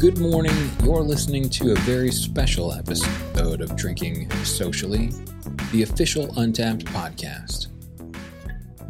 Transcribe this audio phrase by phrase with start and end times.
[0.00, 0.54] Good morning.
[0.82, 5.10] You're listening to a very special episode of Drinking Socially,
[5.72, 7.66] the official Untappd podcast.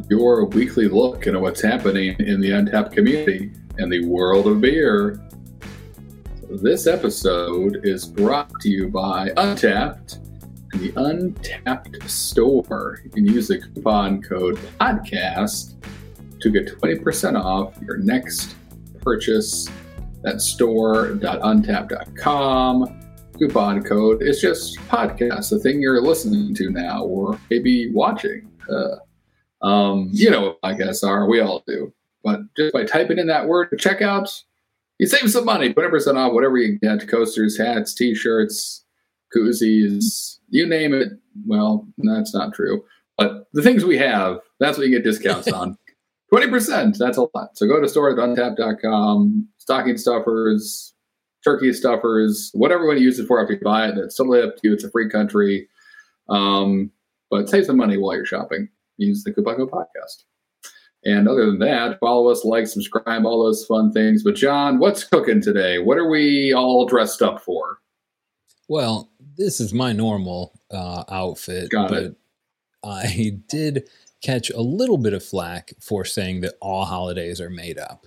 [0.08, 5.20] Your weekly look into what's happening in the Untappd community and the world of beer.
[6.48, 10.20] This episode is brought to you by Untappd
[10.72, 13.00] and the Untappd store.
[13.02, 15.74] You can use the coupon code PODCAST
[16.40, 18.54] to get 20% off your next
[19.02, 19.68] purchase
[20.24, 22.96] at store.untappd.com.
[23.38, 28.50] Coupon code It's just podcast, the thing you're listening to now or maybe watching.
[28.68, 28.96] Uh,
[29.66, 31.92] um, you know what podcasts are, we all do.
[32.22, 34.42] But just by typing in that word checkouts,
[34.98, 38.84] you save some money, 20% off whatever you get coasters, hats, t shirts,
[39.34, 41.12] koozies, you name it.
[41.46, 42.84] Well, that's not true.
[43.16, 45.78] But the things we have, that's what you get discounts on.
[46.32, 47.56] 20%, that's a lot.
[47.56, 50.92] So go to store.untappd.com, stocking stuffers,
[51.44, 53.94] turkey stuffers, whatever you want to use it for after you buy it.
[53.94, 54.74] That's totally up to you.
[54.74, 55.68] It's a free country.
[56.28, 56.90] Um,
[57.30, 58.68] but save some money while you're shopping.
[58.96, 60.24] Use the code podcast.
[61.04, 64.24] And other than that, follow us, like, subscribe, all those fun things.
[64.24, 65.78] But John, what's cooking today?
[65.78, 67.78] What are we all dressed up for?
[68.68, 69.08] Well,
[69.38, 72.16] this is my normal uh, outfit, Got but it.
[72.84, 73.88] I did
[74.20, 78.06] catch a little bit of flack for saying that all holidays are made up.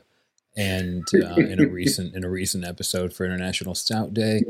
[0.56, 4.44] And uh, in a recent in a recent episode for International Stout Day,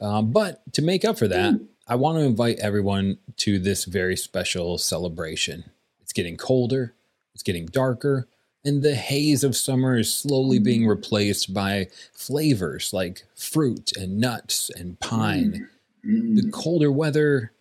[0.00, 4.16] um, but to make up for that, I want to invite everyone to this very
[4.16, 5.64] special celebration.
[6.00, 6.94] It's getting colder,
[7.34, 8.28] it's getting darker,
[8.64, 14.70] and the haze of summer is slowly being replaced by flavors like fruit and nuts
[14.70, 15.68] and pine.
[16.04, 17.52] The colder weather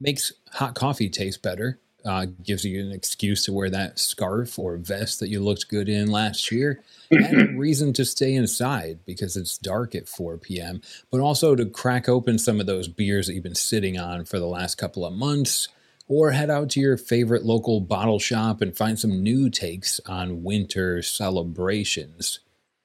[0.00, 1.78] makes hot coffee taste better.
[2.04, 5.88] Uh, gives you an excuse to wear that scarf or vest that you looked good
[5.88, 10.80] in last year, and a reason to stay inside because it's dark at 4 p.m.
[11.10, 14.38] But also to crack open some of those beers that you've been sitting on for
[14.38, 15.68] the last couple of months,
[16.08, 20.42] or head out to your favorite local bottle shop and find some new takes on
[20.42, 22.40] winter celebrations.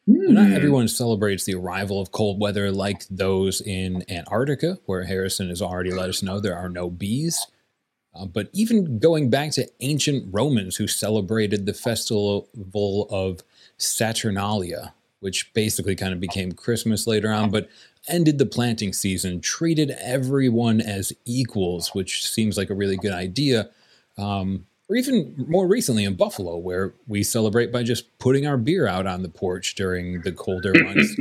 [0.08, 5.64] Not everyone celebrates the arrival of cold weather like those in Antarctica, where Harrison has
[5.64, 7.48] already let us know there are no bees.
[8.16, 12.48] Uh, but even going back to ancient Romans who celebrated the festival
[13.10, 13.44] of
[13.78, 17.68] Saturnalia, which basically kind of became Christmas later on, but
[18.08, 23.70] ended the planting season, treated everyone as equals, which seems like a really good idea.
[24.18, 28.88] Um, or even more recently in Buffalo, where we celebrate by just putting our beer
[28.88, 31.16] out on the porch during the colder months.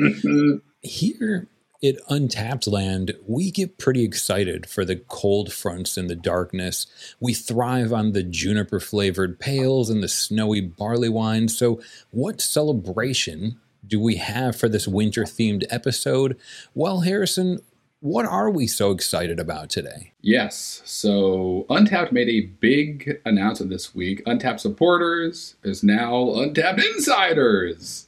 [0.82, 1.48] Here
[1.84, 6.86] at Untappd Land, we get pretty excited for the cold fronts and the darkness.
[7.20, 11.48] We thrive on the juniper flavored pales and the snowy barley wine.
[11.48, 11.80] So,
[12.10, 16.38] what celebration do we have for this winter themed episode?
[16.74, 17.60] Well, Harrison,
[18.00, 20.12] what are we so excited about today?
[20.20, 20.82] Yes.
[20.84, 24.22] So Untappd made a big announcement this week.
[24.26, 28.03] Untappd supporters is now Untappd insiders.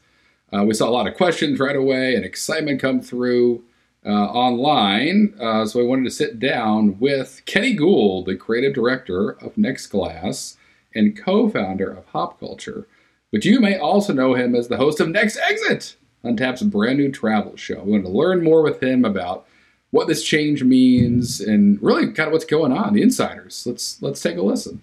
[0.57, 3.63] Uh, we saw a lot of questions right away and excitement come through
[4.07, 5.35] uh, online.
[5.41, 9.89] Uh, so we wanted to sit down with Kenny Gould, the creative director of Next
[9.89, 10.57] Glass
[10.95, 12.87] and co-founder of Hop Culture.
[13.33, 17.13] But you may also know him as the host of Next Exit, Untappd's brand new
[17.13, 17.83] travel show.
[17.83, 19.47] We wanted to learn more with him about
[19.91, 23.67] what this change means and really kind of what's going on, the insiders.
[23.67, 24.81] Let's let's take a listen.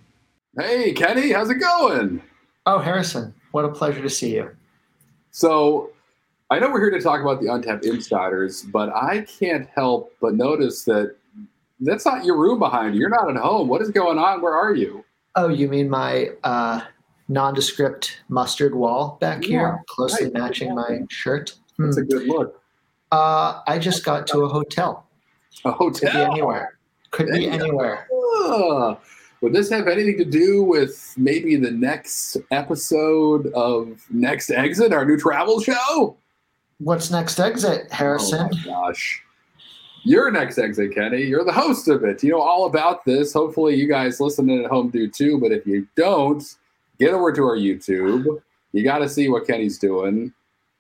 [0.60, 2.22] Hey Kenny, how's it going?
[2.66, 4.56] Oh, Harrison, what a pleasure to see you.
[5.44, 5.90] So
[6.52, 10.36] I know we're here to talk about the Untappd Insiders, but I can't help but
[10.36, 11.16] notice that
[11.80, 13.02] that's not your room behind you.
[13.02, 13.68] You're not at home.
[13.68, 14.42] What is going on?
[14.44, 15.04] Where are you?
[15.36, 16.82] Oh, you mean my uh,
[17.30, 20.34] nondescript mustard wall back Yeah, here, closely right.
[20.34, 21.56] matching my shirt?
[21.80, 22.04] That's Hmm.
[22.04, 22.62] a good look.
[23.12, 25.08] Uh, I just got to a hotel.
[25.66, 26.12] A hotel?
[26.12, 26.78] Could be anywhere.
[27.10, 28.08] Could be anywhere.
[28.46, 28.98] Ah,
[29.44, 35.04] would this have anything to do with maybe the next episode of Next Exit, our
[35.04, 36.16] new travel show?
[36.78, 38.50] What's next exit, Harrison?
[38.50, 39.22] Oh my gosh.
[40.06, 41.24] You're next exit, Kenny.
[41.24, 42.24] You're the host of it.
[42.24, 43.34] You know all about this.
[43.34, 45.38] Hopefully, you guys listening at home do too.
[45.42, 46.42] But if you don't,
[46.98, 48.42] get over to our YouTube.
[48.72, 50.32] You got to see what Kenny's doing,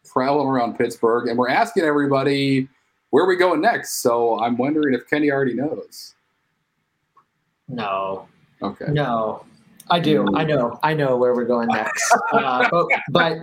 [0.05, 1.27] traveling around Pittsburgh.
[1.27, 2.69] And we're asking everybody
[3.09, 4.01] where are we going next.
[4.01, 6.15] So I'm wondering if Kenny already knows.
[7.67, 8.27] No,
[8.63, 8.85] Okay.
[8.91, 9.45] no.
[9.89, 10.25] I do.
[10.33, 10.79] I know.
[10.81, 12.03] I know where we're going next.
[12.31, 13.37] Uh, but, but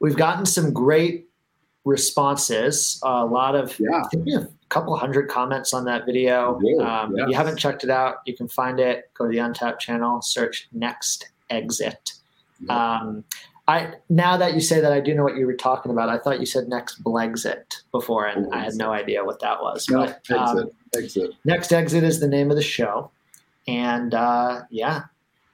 [0.00, 1.26] we've gotten some great
[1.84, 3.00] responses.
[3.02, 4.02] a lot of Yeah.
[4.04, 6.58] I think we have a couple hundred comments on that video.
[6.80, 9.10] Um, If you haven't checked it out, you can find it.
[9.14, 12.12] Go to the Untappd channel, search Next Exit.
[12.60, 12.98] Yeah.
[13.00, 13.24] Um,
[13.68, 16.08] I now that you say that, I do know what you were talking about.
[16.08, 19.86] I thought you said next Blexit before, and I had no idea what that was.
[19.88, 21.30] But, um, exit, exit.
[21.44, 23.10] Next Exit is the name of the show.
[23.66, 25.02] And uh, yeah,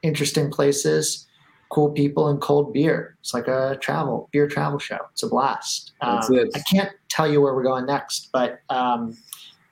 [0.02, 1.26] interesting places,
[1.70, 3.16] cool people, and cold beer.
[3.20, 4.98] It's like a travel beer travel show.
[5.12, 5.92] It's a blast.
[6.00, 6.50] Um, it.
[6.54, 9.16] I can't tell you where we're going next, but um,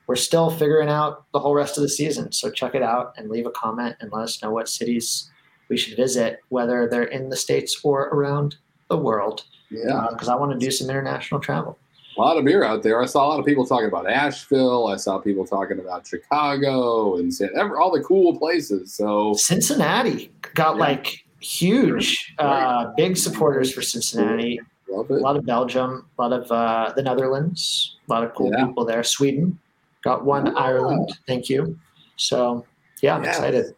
[0.06, 2.32] we're still figuring out the whole rest of the season.
[2.32, 5.30] So check it out and leave a comment and let us know what cities
[5.68, 8.56] we should visit, whether they're in the states or around
[8.88, 9.44] the world.
[9.70, 11.76] Yeah, Because I want to do some international travel.
[12.16, 13.02] A lot of beer out there.
[13.02, 14.86] I saw a lot of people talking about Asheville.
[14.88, 18.94] I saw people talking about Chicago and San, all the cool places.
[18.94, 20.80] So Cincinnati got Yeah.
[20.80, 24.60] like huge, uh, big supporters for Cincinnati.
[24.90, 28.66] A lot of Belgium, a lot of uh, the Netherlands, a lot of cool Yeah.
[28.66, 29.02] people there.
[29.02, 29.58] Sweden
[30.02, 30.46] got one.
[30.46, 30.52] Yeah.
[30.54, 31.78] Ireland, thank you.
[32.16, 32.64] So
[33.02, 33.30] yeah, I'm Yeah.
[33.30, 33.74] excited.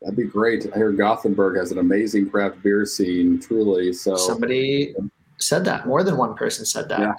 [0.00, 0.64] That'd be great.
[0.72, 3.92] I hear Gothenburg has an amazing craft beer scene, truly.
[3.92, 4.94] So, Somebody
[5.38, 5.88] said that.
[5.88, 7.00] More than one person said that.
[7.00, 7.14] Yeah.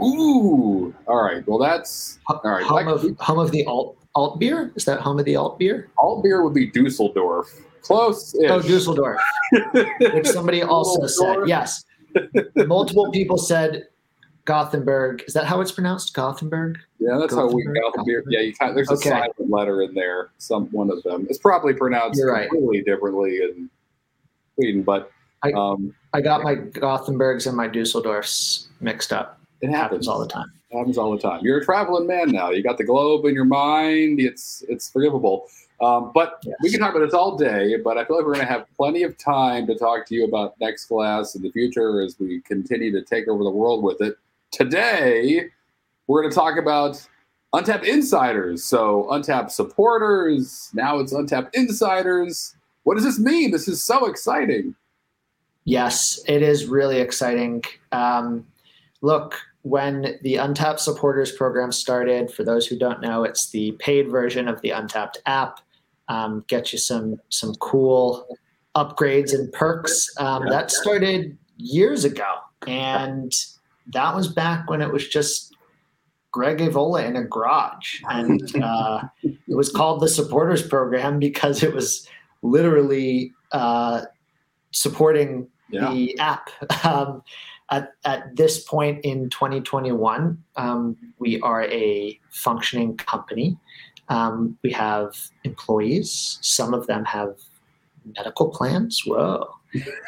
[0.00, 1.46] Ooh, all right.
[1.46, 2.62] Well, that's all right.
[2.64, 4.72] Home of home of the alt alt beer.
[4.74, 5.88] Is that home of the alt beer?
[5.98, 7.48] alt beer would be Dusseldorf.
[7.82, 8.34] Close.
[8.48, 9.20] Oh, Dusseldorf,
[10.00, 11.38] which somebody also said.
[11.46, 11.84] Yes,
[12.54, 13.88] multiple people said
[14.44, 15.24] Gothenburg.
[15.26, 16.14] Is that how it's pronounced?
[16.14, 16.78] Gothenburg.
[17.00, 18.24] Yeah, that's how we Gothenburg.
[18.24, 18.32] got.
[18.32, 19.10] Yeah, you there's a Okay.
[19.10, 20.30] silent letter in there.
[20.38, 21.26] Some one of them.
[21.28, 22.48] It's probably pronounced You're right.
[22.48, 23.68] completely differently in
[24.54, 25.10] Sweden, but
[25.42, 29.40] I- um, I got my Gothenburgs and my Dusseldorfs mixed up.
[29.62, 30.52] It Happens all the time.
[30.70, 31.40] It happens all the time.
[31.44, 32.50] You're a traveling man now.
[32.50, 34.18] You got the globe in your mind.
[34.20, 35.46] It's it's forgivable.
[35.80, 36.56] Um, but Yes.
[36.62, 37.76] we can talk about this all day.
[37.76, 40.24] But I feel like we're going to have plenty of time to talk to you
[40.24, 44.00] about next class in the future as we continue to take over the world with
[44.00, 44.16] it.
[44.50, 45.46] Today,
[46.08, 47.06] we're going to talk about
[47.54, 48.64] Untappd Insiders.
[48.64, 50.70] So Untappd supporters.
[50.74, 52.56] Now it's Untappd Insiders.
[52.84, 53.50] What does this mean?
[53.52, 54.74] This is so exciting.
[55.64, 57.62] Yes, it is really exciting.
[57.92, 58.44] Um,
[59.00, 64.10] look, when the Untappd Supporters Program started, for those who don't know, it's the paid
[64.10, 65.60] version of the Untappd app.
[66.08, 68.26] Um, get you some some cool
[68.76, 70.08] upgrades and perks.
[70.18, 72.26] Um, that started years ago,
[72.66, 73.32] and
[73.92, 75.54] that was back when it was just
[76.32, 81.72] Greg Avola in a garage, and uh, it was called the Supporters Program because it
[81.72, 82.08] was
[82.42, 84.02] literally uh,
[84.72, 85.90] supporting Yeah.
[85.92, 86.50] the app.
[86.84, 87.22] Um,
[87.70, 93.56] at, at this point in 2021, um, we are a functioning company.
[94.08, 96.38] Um, we have employees.
[96.42, 97.36] Some of them have
[98.16, 99.02] medical plans.
[99.06, 99.48] Whoa.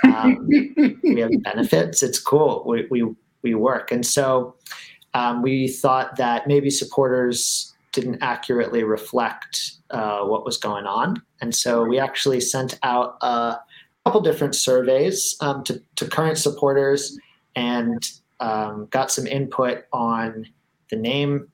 [0.04, 2.02] Um, we have benefits.
[2.02, 2.64] It's cool.
[2.66, 3.90] We, we, we work.
[3.90, 4.56] And so
[5.14, 11.22] um, we thought that maybe supporters didn't accurately reflect uh, what was going on.
[11.40, 13.58] And so we actually sent out a
[14.04, 17.16] couple different surveys um, to, to current supporters
[17.56, 18.10] and
[18.40, 20.46] um, got some input on
[20.90, 21.48] the name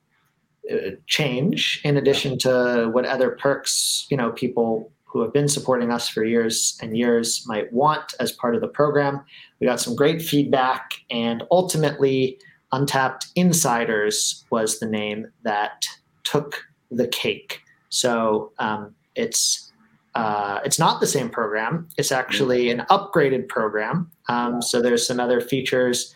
[0.71, 5.91] uh, change in addition to what other perks you know people who have been supporting
[5.91, 9.21] us for years and years might want as part of the program
[9.59, 12.37] we got some great feedback and ultimately
[12.73, 15.85] Untappd insiders was the name that
[16.23, 19.71] took the cake so um, it's
[20.15, 21.87] uh, it's not the same program.
[21.97, 24.11] It's actually an upgraded program.
[24.31, 26.13] Um, so there's some other features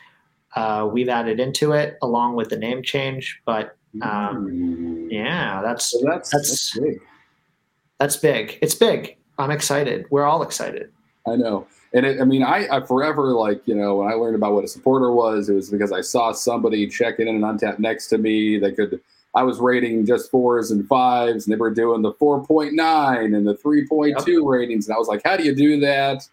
[0.56, 3.42] uh, we've added into it along with the name change.
[3.46, 7.02] But um, yeah, that's that's, That's- that's big.
[8.00, 8.58] that's big.
[8.62, 9.18] It's big.
[9.38, 10.06] I'm excited.
[10.10, 10.92] We're all excited.
[11.28, 11.68] I know.
[11.94, 14.64] And it, I mean, I, I forever like, you know, when I learned about what
[14.64, 18.18] a supporter was, it was because I saw somebody checking in and Untappd next to
[18.18, 19.00] me that could,
[19.34, 23.56] I was rating just fours and fives and they were doing the 4.9 and the
[23.56, 24.88] 3.2 ratings.
[24.88, 26.28] And I was like, how do you do that?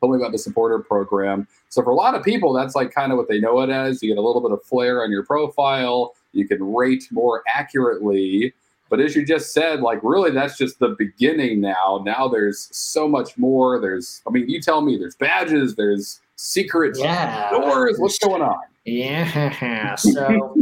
[0.00, 1.46] Told me about the supporter program.
[1.68, 4.02] So for a lot of people, that's like kind of what they know it as.
[4.02, 6.14] You get a little bit of flair on your profile.
[6.32, 8.54] You can rate more accurately.
[8.88, 12.02] But as you just said, like really, that's just the beginning now.
[12.04, 13.78] Now there's so much more.
[13.80, 17.50] There's, I mean, you tell me, there's badges, there's secret Yeah.
[17.50, 17.98] doors.
[17.98, 18.56] What's going on?
[18.86, 19.94] Yeah.
[19.98, 20.56] So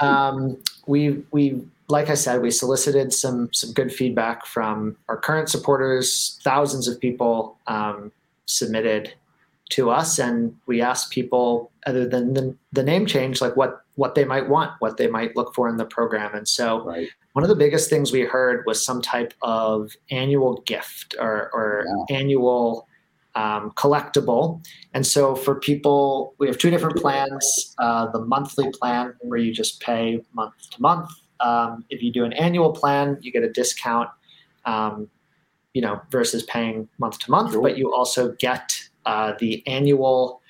[0.00, 5.50] um, we we like I said, we solicited some some good feedback from our current
[5.50, 6.40] supporters.
[6.42, 8.10] Thousands of people um,
[8.52, 9.14] submitted
[9.70, 14.14] to us, and we asked people, other than the, the name change, like what what
[14.14, 16.34] they might want, what they might look for in the program.
[16.34, 17.08] And so Right.
[17.34, 21.84] one of the biggest things we heard was some type of annual gift or, or
[22.08, 22.88] annual
[23.34, 24.64] um, collectible.
[24.94, 27.74] And so for people, we have two different plans.
[27.78, 31.10] Uh, the monthly plan, where you just pay month to month.
[31.40, 34.08] Um, if you do an annual plan, you get a discount,
[34.64, 35.08] um,
[35.74, 37.52] you know, versus paying month to month.
[37.52, 37.62] Sure.
[37.62, 40.40] But you also get uh, the annual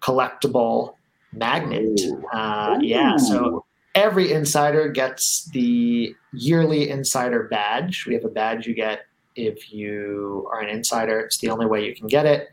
[0.00, 0.94] collectible
[1.32, 2.00] magnet.
[2.32, 8.06] Uh, yeah, so every insider gets the yearly insider badge.
[8.06, 11.20] We have a badge you get if you are an insider.
[11.20, 12.50] It's the only way you can get it,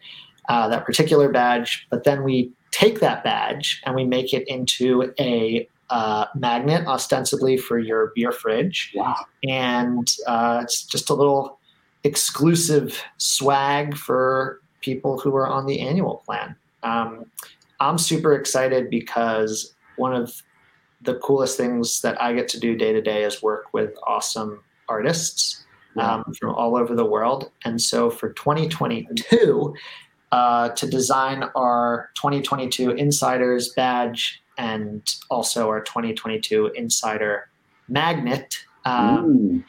[0.47, 1.87] uh, that particular badge.
[1.89, 7.57] But then we take that badge and we make it into a uh, magnet, ostensibly
[7.57, 8.91] for your beer fridge.
[8.95, 9.25] Wow.
[9.47, 11.58] And uh, it's just a little
[12.03, 16.55] exclusive swag for people who are on the annual plan.
[16.83, 17.25] Um,
[17.79, 20.41] I'm super excited because one of
[21.01, 24.61] the coolest things that I get to do day to day is work with awesome
[24.87, 25.65] artists
[25.97, 27.51] um, from all over the world.
[27.65, 29.73] And so for 2022,
[30.31, 37.49] uh, to design our 2022 Insiders badge and also our 2022 Insider
[37.87, 39.65] magnet, um,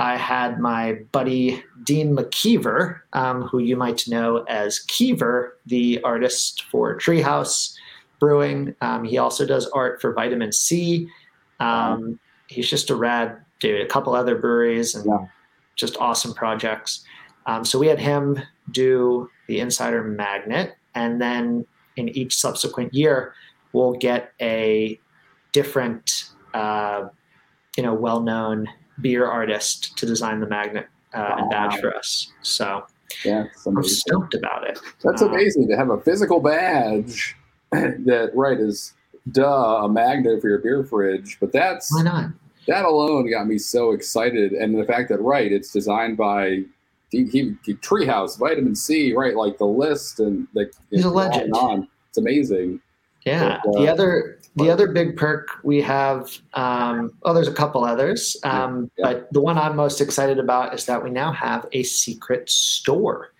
[0.00, 6.64] I had my buddy Dean McKeever, um, who you might know as Keever, the artist
[6.70, 7.76] for Treehouse
[8.18, 8.74] Brewing.
[8.80, 11.06] Um, he also does art for Vitamin Sea.
[11.60, 13.82] Um, he's just a rad dude.
[13.82, 15.26] A couple other breweries and Yeah.
[15.76, 17.04] just awesome projects.
[17.44, 18.38] Um, so we had him
[18.70, 21.66] do the Insider Magnet, and then
[21.96, 23.34] in each subsequent year,
[23.74, 24.98] we'll get a
[25.52, 27.08] different, uh,
[27.76, 28.66] you know, well-known
[29.00, 32.32] beer artist to design the magnet uh, and badge for us.
[32.42, 32.84] So
[33.24, 34.78] Yeah, I'm stoked about it.
[35.02, 37.36] That's Uh, amazing to have a physical badge
[37.72, 38.94] that right is
[39.32, 42.30] duh a magnet for your beer fridge, but that's Why not?
[42.66, 46.62] that alone got me so excited, and the fact that right it's designed by
[47.10, 49.34] he, he, he- Treehouse, Vitamin Sea, right?
[49.34, 51.52] Like the list and the He's a legend.
[51.54, 51.88] on.
[52.08, 52.80] It's amazing.
[53.24, 53.60] Yeah.
[53.64, 57.84] But, uh, the other the other big perk we have, um, oh, there's a couple
[57.84, 59.12] others, um, Yeah.
[59.12, 63.32] but the one I'm most excited about is that we now have a secret store.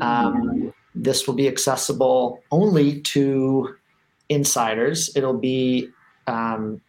[0.00, 3.74] Um, this will be accessible only to
[4.28, 5.10] insiders.
[5.16, 5.88] It'll be
[6.26, 6.80] um,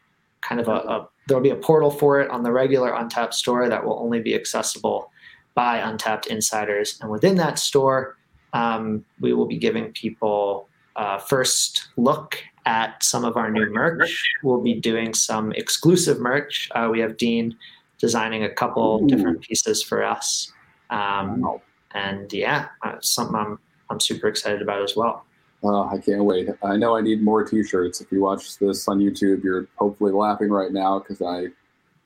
[0.41, 3.69] kind of a, a there'll be a portal for it on the regular Untappd store
[3.69, 5.11] that will only be accessible
[5.53, 6.99] by Untappd insiders.
[7.01, 8.17] And within that store,
[8.53, 14.23] um, we will be giving people uh, first look at some of our new merch.
[14.43, 16.69] We'll be doing some exclusive merch.
[16.75, 17.55] Uh, we have Dean
[17.97, 19.07] designing a couple Ooh.
[19.07, 20.51] different pieces for us.
[20.89, 21.59] Um,
[21.93, 25.25] and yeah, uh, something I'm I'm super excited about as well.
[25.63, 26.49] Oh, I can't wait.
[26.63, 28.01] I know I need more T-shirts.
[28.01, 31.47] If you watch this on YouTube, you're hopefully laughing right now because I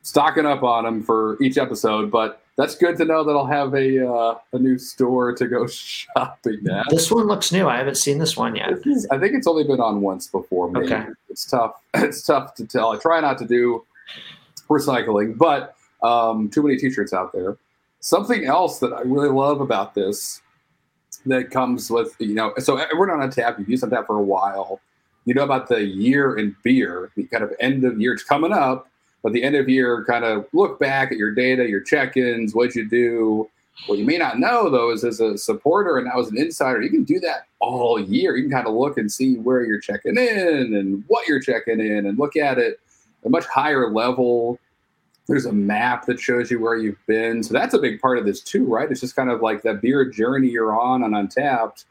[0.01, 2.11] stocking up on them for each episode.
[2.11, 5.67] But that's good to know that I'll have a uh, a new store to go
[5.67, 6.85] shopping at.
[6.89, 7.67] This one looks new.
[7.67, 8.71] I haven't seen this one yet.
[8.85, 10.69] Is- I think it's only been on once before.
[10.71, 10.85] Maybe.
[10.93, 11.05] Okay.
[11.29, 11.75] It's tough.
[11.95, 12.91] It's tough to tell.
[12.91, 13.85] I try not to do
[14.69, 17.57] recycling, but um, too many T-shirts out there.
[17.99, 20.41] Something else that I really love about this
[21.25, 24.17] that comes with you know, so we're not on tap, you've used on tap for
[24.17, 24.79] a while.
[25.25, 28.13] You know about the year in beer, the kind of end of year.
[28.13, 28.87] It's coming up,
[29.25, 32.75] but the end of year kind of look back at your data, your check-ins, what
[32.75, 33.49] you do.
[33.87, 36.83] What you may not know though is as a supporter and now as an insider,
[36.83, 38.37] you can do that all year.
[38.37, 41.79] You can kind of look and see where you're checking in and what you're checking
[41.79, 42.79] in and look at it
[43.23, 44.59] at a much higher level.
[45.27, 47.41] There's a map that shows you where you've been.
[47.41, 48.91] So that's a big part of this too, right?
[48.91, 51.83] It's just kind of like that beer journey you're on on Untappd.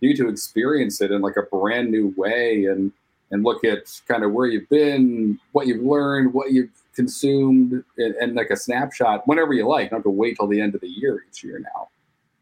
[0.00, 2.92] You need to experience it in like a brand new way and
[3.32, 8.14] and look at kind of where you've been, what you've learned, what you've consumed, and,
[8.16, 9.84] and like a snapshot whenever you like.
[9.84, 11.88] You don't have to wait till the end of the year each year now.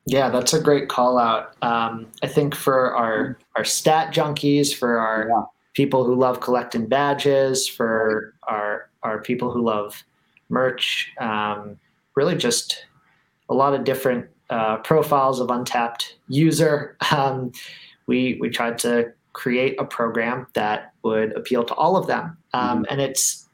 [0.07, 1.55] Yeah, that's a great call out.
[1.63, 5.43] Um, I think for our our stat junkies, for our Yeah.
[5.75, 10.03] people who love collecting badges, for our our people who love
[10.49, 11.79] merch, um,
[12.17, 12.87] really just
[13.49, 16.97] a lot of different uh, profiles of Untappd user.
[17.13, 17.53] Um,
[18.07, 22.85] we we tried to create a program that would appeal to all of them, um,
[22.91, 23.49] and it's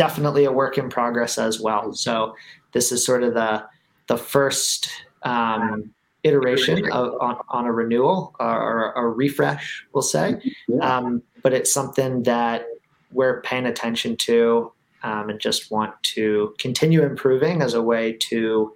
[0.00, 1.92] definitely a work in progress as well.
[1.92, 2.34] So
[2.72, 3.62] this is sort of the
[4.06, 4.88] the first
[5.24, 5.90] um,
[6.24, 10.40] iteration of, on, on a renewal or a refresh, we'll say.
[10.80, 12.64] Um, but it's something that
[13.12, 18.72] we're paying attention to um, and just want to continue improving as a way to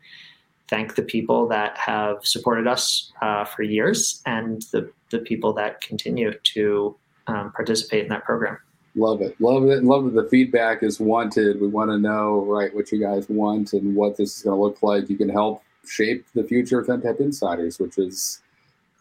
[0.68, 5.80] thank the people that have supported us uh, for years and the, the people that
[5.80, 6.94] continue to
[7.26, 8.58] um, participate in that program.
[8.96, 9.40] Love it.
[9.40, 9.82] Love it.
[9.82, 11.60] Love that the feedback is wanted.
[11.60, 14.62] We want to know, right, what you guys want and what this is going to
[14.62, 15.10] look like.
[15.10, 18.40] You can help shape the future of Untappd Insiders, which is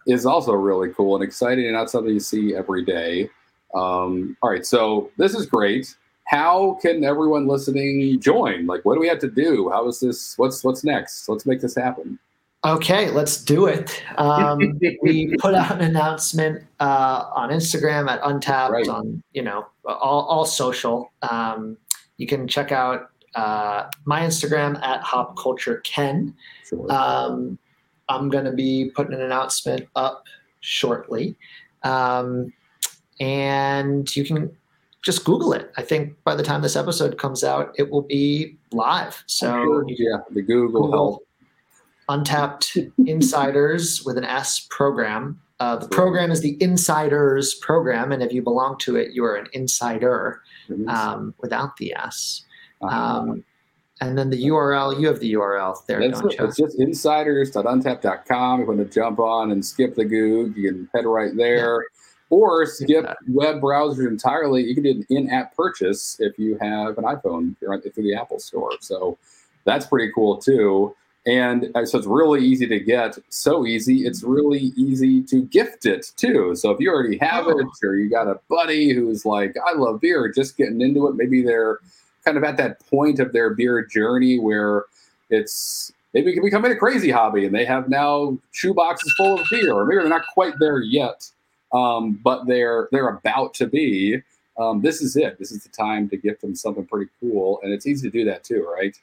[0.06, 3.30] is also really cool and exciting and not something you see every day.
[3.74, 5.96] Um, all right, so this is great.
[6.26, 8.66] How can everyone listening join?
[8.66, 9.70] Like, what do we have to do?
[9.70, 10.38] How is this?
[10.38, 11.30] What's what's next?
[11.30, 12.20] Let's make this happen.
[12.66, 14.02] Okay, let's do it.
[14.18, 18.88] Um, we put out an announcement uh, on Instagram at Untappd right.
[18.88, 21.12] on you know all, all social.
[21.24, 21.78] Um,
[22.18, 26.34] you can check out uh, my Instagram at Hop Culture Ken.
[26.66, 26.90] Sure.
[26.90, 27.60] Um,
[28.08, 30.26] I'm going to be putting an announcement up
[30.62, 31.36] shortly,
[31.84, 32.54] um,
[33.20, 34.56] and you can
[35.02, 35.70] just Google it.
[35.76, 39.22] I think by the time this episode comes out, it will be live.
[39.26, 39.86] So sure.
[39.90, 41.24] yeah, the Google, Google
[42.10, 45.40] Untappd Insiders with an S program.
[45.60, 49.36] Uh, the program is the Insiders program, and if you belong to it, you are
[49.36, 50.42] an insider
[50.88, 52.44] um, without the S.
[52.82, 53.20] Uh-huh.
[53.20, 53.44] Um,
[54.02, 56.40] and then the URL, you have the URL there, That's don't it.
[56.40, 56.46] you?
[56.46, 58.60] It's just insiders.untappd.com.
[58.60, 61.82] If you want to jump on and skip the Goog, you can head right there.
[61.82, 61.88] Yeah.
[62.30, 64.64] Or skip web browsers entirely.
[64.64, 68.72] You can do an in-app purchase if you have an iPhone through the Apple Store.
[68.82, 69.18] So
[69.64, 70.96] that's pretty cool too.
[71.26, 73.18] And uh, so it's really easy to get.
[73.30, 76.56] So easy, it's really easy to gift it too.
[76.56, 77.60] So if you already have oh.
[77.60, 81.16] it, or you got a buddy who's like, I love beer, just getting into it,
[81.16, 81.80] maybe they're
[82.26, 84.86] kind of at that point of their beer journey where
[85.30, 89.40] it's maybe it can become a crazy hobby and they have now shoe boxes full
[89.40, 91.30] of beer, or maybe they're not quite there yet,
[91.74, 94.22] um, but they're they're about to be.
[94.60, 95.40] Um, this is it.
[95.40, 98.26] This is the time to gift them something pretty cool, and it's easy to do
[98.26, 98.96] that too, right?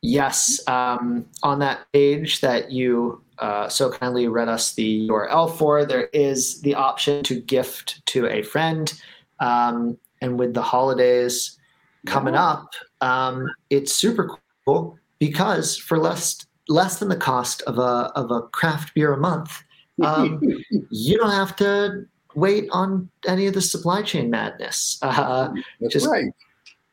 [0.00, 5.84] Yes, um, on that page that you uh, so kindly read us the URL for,
[5.84, 8.92] there is the option to gift to a friend.
[9.40, 11.58] Um, and with the holidays
[12.06, 14.36] coming up, um, it's super
[14.66, 19.16] cool because for less less than the cost of a of a craft beer a
[19.16, 19.62] month,
[20.02, 20.40] um,
[20.90, 24.98] you don't have to wait on any of the supply chain madness.
[25.02, 25.52] Uh,
[25.88, 26.26] just right.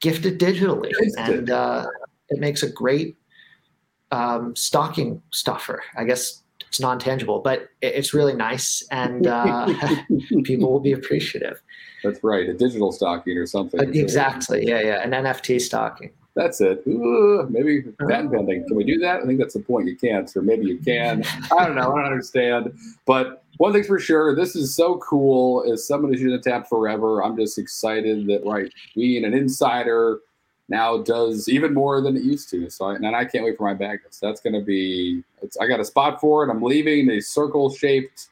[0.02, 1.88] gift it digitally, and uh,
[2.30, 3.18] it makes a great
[4.12, 5.84] um, stocking stuffer.
[5.98, 9.68] I guess it's non tangible, but it's really nice, and uh,
[10.44, 11.62] people will be appreciative.
[12.04, 13.80] That's right, a digital stocking or something.
[13.80, 16.12] Uh, exactly, yeah, yeah, an NFT stocking.
[16.36, 16.84] That's it.
[16.86, 18.68] Ooh, maybe patent pending.
[18.68, 19.22] Can we do that?
[19.22, 19.88] I think that's the point.
[19.88, 21.24] You can't, or maybe you can.
[21.58, 21.94] I don't know.
[21.94, 22.78] I don't understand.
[23.06, 25.64] But one thing's for sure, this is so cool.
[25.72, 30.20] As someone who's used Tap forever, I'm just excited that right, being an insider
[30.68, 32.70] now does even more than it used to.
[32.70, 34.00] So, and I can't wait for my bag.
[34.10, 35.24] So that's going to be.
[35.62, 36.50] I got a spot for it.
[36.50, 38.30] I'm leaving a circle-shaped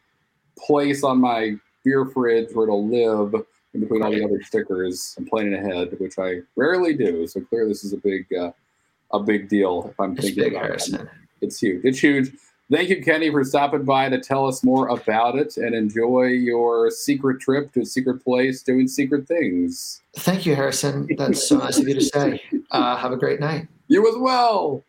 [0.57, 3.35] place on my beer fridge where it'll live
[3.73, 5.15] in between all the other stickers.
[5.17, 7.27] I'm planning ahead, which I rarely do.
[7.27, 8.51] So clearly, this is a big, uh,
[9.11, 9.87] a big deal.
[9.89, 11.07] If I'm it's thinking about it,
[11.41, 11.83] it's huge.
[11.83, 12.31] It's huge.
[12.71, 16.89] Thank you, Kenny, for stopping by to tell us more about it and enjoy your
[16.89, 20.01] secret trip to a secret place doing secret things.
[20.17, 21.07] Thank you, Harrison.
[21.17, 22.41] That's so nice of you to say.
[22.71, 23.67] Uh, have a great night.
[23.89, 24.83] You as well.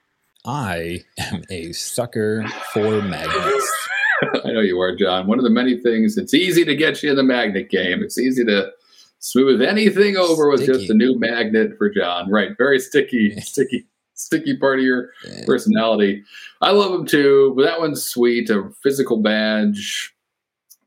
[0.46, 3.88] I am a sucker for magnets.
[4.44, 5.26] I know you are, John.
[5.26, 8.02] One of the many things, it's easy to get you in the magnet game.
[8.02, 8.70] It's easy to
[9.18, 10.78] smooth anything over with sticky.
[10.78, 12.30] just a new magnet for John.
[12.30, 12.56] Right.
[12.56, 15.10] Very sticky, sticky sticky part of your
[15.46, 16.22] personality.
[16.60, 18.50] I love them too, but that one's sweet.
[18.50, 20.12] A physical badge.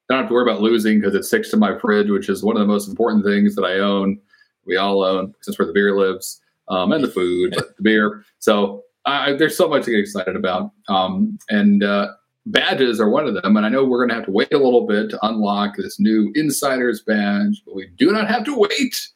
[0.10, 2.44] I don't have to worry about losing because it sticks to my fridge, which is
[2.44, 4.20] one of the most important things that I own.
[4.66, 8.24] We all own, since where the beer lives, um, and the food, the beer.
[8.40, 10.72] So I, there's so much to get excited about.
[10.88, 12.13] Um, and uh,
[12.46, 13.58] badges are one of them.
[13.58, 16.00] And I know we're going to have to wait a little bit to unlock this
[16.00, 19.10] new Insiders badge, but we do not have to wait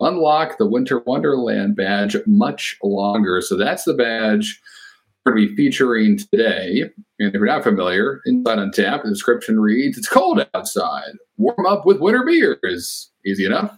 [0.00, 3.40] unlock the Winter Wonderland badge much longer.
[3.40, 4.60] So that's the badge
[5.24, 6.82] we're going to be featuring today.
[7.18, 11.12] And if you're not familiar, inside Untappd, the description reads It's cold outside.
[11.36, 13.10] Warm up with winter beers.
[13.26, 13.76] Easy enough.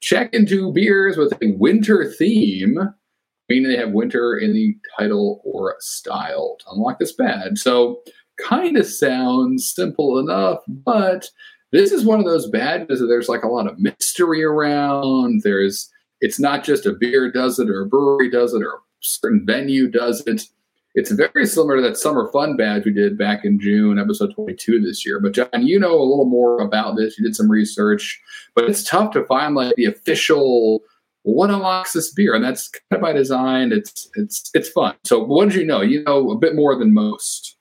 [0.00, 2.78] Check into beers with a winter theme,
[3.48, 7.58] meaning they have winter in the title or style to unlock this badge.
[7.58, 8.02] So,
[8.38, 11.30] kind of sounds simple enough, but
[11.76, 15.42] this is one of those badges that there's like a lot of mystery around.
[15.42, 18.78] There's it's not just a beer does it or a brewery does it or a
[19.00, 20.42] certain venue does it.
[20.94, 24.80] It's very similar to that summer fun badge we did back in June, episode 22
[24.80, 25.20] this year.
[25.20, 27.18] But John, you know a little more about this.
[27.18, 28.18] You did some research,
[28.54, 30.80] but it's tough to find like the official
[31.24, 33.72] what unlocks this beer, and that's kind of by design.
[33.72, 34.94] It's it's it's fun.
[35.04, 35.82] So what did you know?
[35.82, 37.56] You know a bit more than most.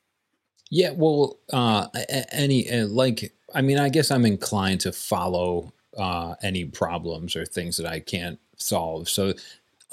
[0.71, 1.87] Yeah, well, uh,
[2.31, 7.45] any uh, like I mean, I guess I'm inclined to follow uh, any problems or
[7.45, 9.09] things that I can't solve.
[9.09, 9.33] So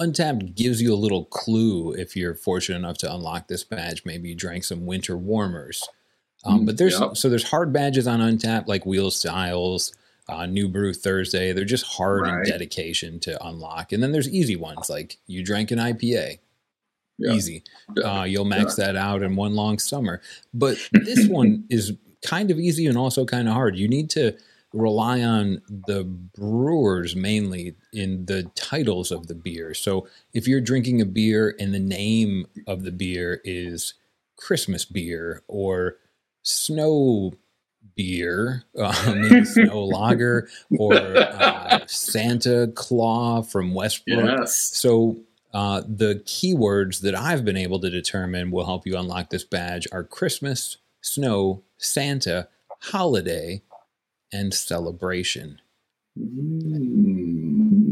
[0.00, 4.04] Untappd gives you a little clue if you're fortunate enough to unlock this badge.
[4.04, 5.88] Maybe you drank some winter warmers.
[6.44, 7.16] Um, mm, but there's yep.
[7.16, 9.94] so there's hard badges on Untappd like Wheel Styles,
[10.28, 11.52] uh, New Brew Thursday.
[11.52, 12.34] They're just hard right.
[12.34, 13.92] and dedication to unlock.
[13.92, 16.38] And then there's easy ones like you drank an IPA.
[17.20, 17.62] Easy.
[18.02, 20.20] Uh, you'll max that out in one long summer.
[20.52, 23.76] But this one is kind of easy and also kind of hard.
[23.76, 24.36] You need to
[24.72, 29.74] rely on the brewers mainly in the titles of the beer.
[29.74, 33.94] So if you're drinking a beer and the name of the beer is
[34.36, 35.96] Christmas beer or
[36.42, 37.34] snow
[37.94, 44.38] beer, uh, maybe snow lager or uh, Santa Claus from Westbrook.
[44.38, 44.56] Yes.
[44.56, 45.18] So
[45.52, 49.86] uh, the keywords that I've been able to determine will help you unlock this badge
[49.92, 52.48] are Christmas, snow, Santa,
[52.80, 53.62] holiday,
[54.32, 55.60] and celebration.
[56.18, 57.82] Mm.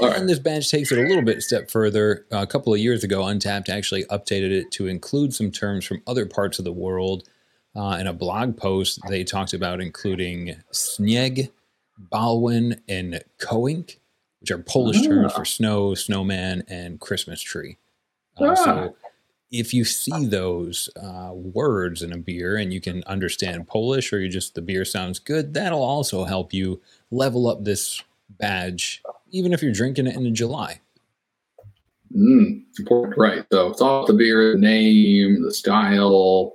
[0.00, 0.18] All right.
[0.18, 2.26] And this badge takes it a little bit step further.
[2.30, 6.26] a couple of years ago, Untappd actually updated it to include some terms from other
[6.26, 7.28] parts of the world.
[7.74, 11.50] Uh, in a blog post, they talked about including Snieg,
[12.10, 13.98] Balwin, and Koink,
[14.40, 15.36] which are Polish terms Ah.
[15.36, 17.76] for snow, snowman, and Christmas tree.
[18.38, 18.44] Ah.
[18.44, 18.96] Uh, so
[19.50, 24.18] if you see those uh, words in a beer and you can understand Polish or
[24.18, 26.80] you just the beer sounds good, that'll also help you
[27.10, 30.80] level up this badge, even if you're drinking it in July.
[32.14, 33.44] Mm, important, right?
[33.52, 36.52] So it's all the beer, the name, the style,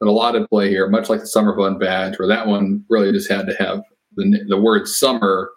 [0.00, 0.88] but a lot of play here.
[0.88, 3.82] Much like the summer fun badge, where that one really just had to have
[4.16, 5.50] the the word summer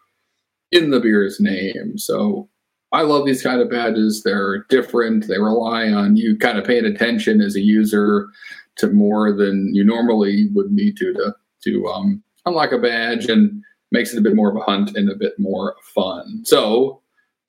[0.71, 1.97] in the beer's name.
[1.97, 2.49] So
[2.91, 4.23] I love these kind of badges.
[4.23, 5.27] They're different.
[5.27, 8.27] They rely on you kind of paying attention as a user
[8.77, 13.62] to more than you normally would need to to to um, unlock a badge and
[13.91, 16.41] makes it a bit more of a hunt and a bit more fun.
[16.43, 17.01] So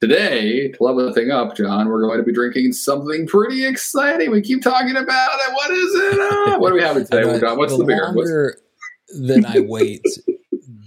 [0.02, 4.32] Today, to level the thing up, John, we're going to be drinking something pretty exciting.
[4.32, 5.52] We keep talking about it.
[5.52, 6.18] What is it?
[6.18, 7.56] Uh, what are we having today, John?
[7.56, 8.12] What's the, beer?
[8.12, 8.58] What's, longer
[9.20, 10.02] that I wait,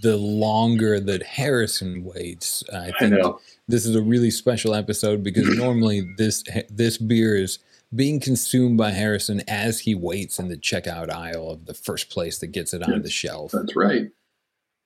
[0.06, 2.62] the longer that Harrison waits.
[2.72, 3.40] I I think know.
[3.66, 7.58] this is a really special episode because normally this this beer is
[7.92, 12.38] being consumed by Harrison as he waits in the checkout aisle of the first place
[12.38, 13.50] that gets it on the shelf.
[13.50, 14.10] That's right.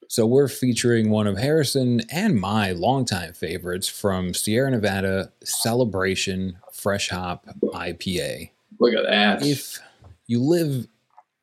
[0.09, 7.11] So we're featuring one of Harrison and my longtime favorites from Sierra Nevada Celebration Fresh
[7.11, 8.51] Hop IPA.
[8.79, 9.45] Look at that.
[9.45, 9.81] If
[10.27, 10.87] you live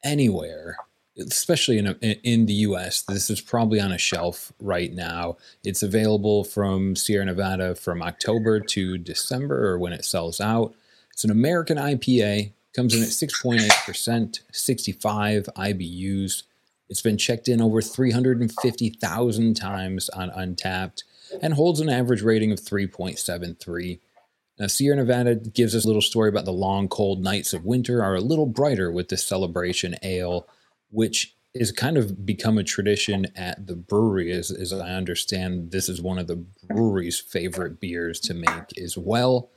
[0.04, 0.78] anywhere,
[1.18, 5.38] especially in a, in the U.S., this is probably on a shelf right now.
[5.64, 10.74] It's available from Sierra Nevada from October to December, or when it sells out.
[11.12, 12.52] It's an American IPA.
[12.76, 16.44] Comes in at 6.8%, 65 IBUs.
[16.90, 21.04] It's been checked in over 350,000 times on Untappd
[21.42, 24.00] and holds an average rating of 3.73.
[24.60, 28.04] Now, Sierra Nevada gives us a little story about the long, cold nights of winter
[28.04, 30.48] are a little brighter with this celebration ale,
[30.90, 34.32] which is kind of become a tradition at the brewery.
[34.32, 38.98] As, as I understand, this is one of the brewery's favorite beers to make as
[38.98, 39.50] well.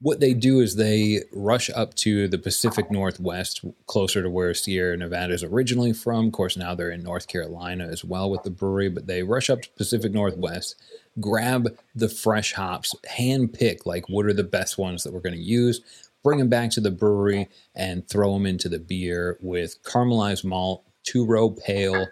[0.00, 4.96] What they do is they rush up to the Pacific Northwest, closer to where Sierra
[4.96, 6.26] Nevada is originally from.
[6.26, 9.48] Of course, now they're in North Carolina as well with the brewery, but they rush
[9.48, 10.74] up to Pacific Northwest,
[11.20, 15.36] grab the fresh hops, hand pick like what are the best ones that we're going
[15.36, 15.82] to use,
[16.22, 20.84] bring them back to the brewery, and throw them into the beer with caramelized malt,
[21.02, 22.08] two row pale.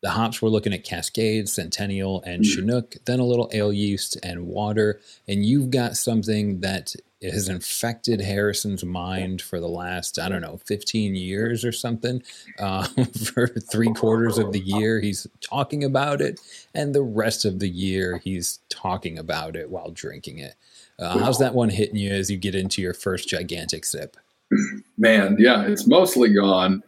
[0.00, 4.46] The hops we're looking at Cascade, Centennial, and Chinook, then a little ale yeast and
[4.46, 5.00] water.
[5.26, 10.60] And you've got something that has infected Harrison's mind for the last, I don't know,
[10.66, 12.22] 15 years or something.
[12.58, 12.86] Uh,
[13.34, 16.40] for three quarters of the year, he's talking about it.
[16.74, 20.54] And the rest of the year, he's talking about it while drinking it.
[20.98, 24.16] Uh, how's that one hitting you as you get into your first gigantic sip?
[24.98, 26.82] Man, yeah, it's mostly gone.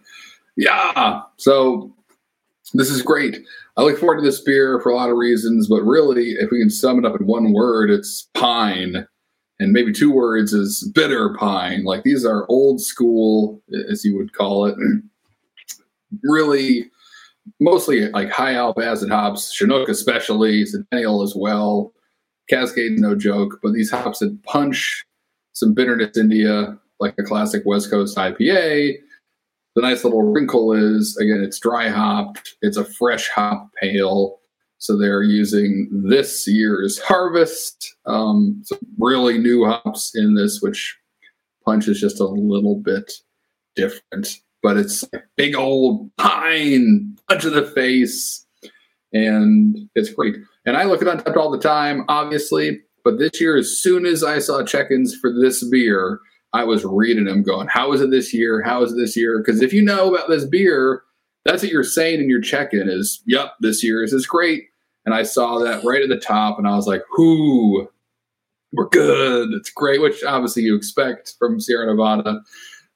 [0.56, 1.22] Yeah.
[1.36, 1.94] So
[2.74, 3.38] this is great.
[3.76, 6.60] I look forward to this beer for a lot of reasons, but really, if we
[6.60, 9.06] can sum it up in one word, it's pine.
[9.58, 11.84] And maybe two words is bitter pine.
[11.84, 14.76] Like these are old school, as you would call it.
[16.24, 16.90] Really,
[17.60, 21.92] mostly like high alpha acid hops, Chinook especially, Centennial as well.
[22.50, 25.06] Cascade, no joke, but these hops that punch
[25.52, 28.96] some bitterness India, like a classic West Coast IPA.
[29.76, 34.38] The nice little wrinkle is again, it's dry hopped, it's a fresh hop pale.
[34.78, 40.98] So they're using this year's harvest, um, some really new hops in this, which
[41.64, 43.12] punches just a little bit
[43.76, 44.38] different.
[44.62, 48.46] But it's a big old pine punch in the face,
[49.12, 50.36] and it's great.
[50.70, 52.80] And I look at Untappd all the time, obviously.
[53.04, 56.20] But this year, as soon as I saw check-ins for this beer,
[56.52, 58.62] I was reading them, going, "How is it this year?
[58.62, 61.02] How is it this year?" Because if you know about this beer,
[61.44, 64.66] that's what you're saying in your check-in is, "Yep, this year is great."
[65.04, 67.88] And I saw that right at the top, and I was like, "Who?"
[68.72, 69.52] we're good.
[69.52, 72.42] It's great, which obviously you expect from Sierra Nevada.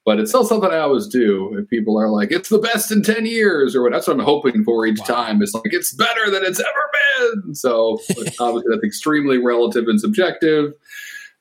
[0.05, 1.57] But it's still something I always do.
[1.57, 4.25] If people are like, "It's the best in ten years," or what, that's what I'm
[4.25, 5.05] hoping for each wow.
[5.15, 5.41] time.
[5.41, 7.55] It's like it's better than it's ever been.
[7.55, 7.99] So
[8.39, 10.73] obviously, that's extremely relative and subjective.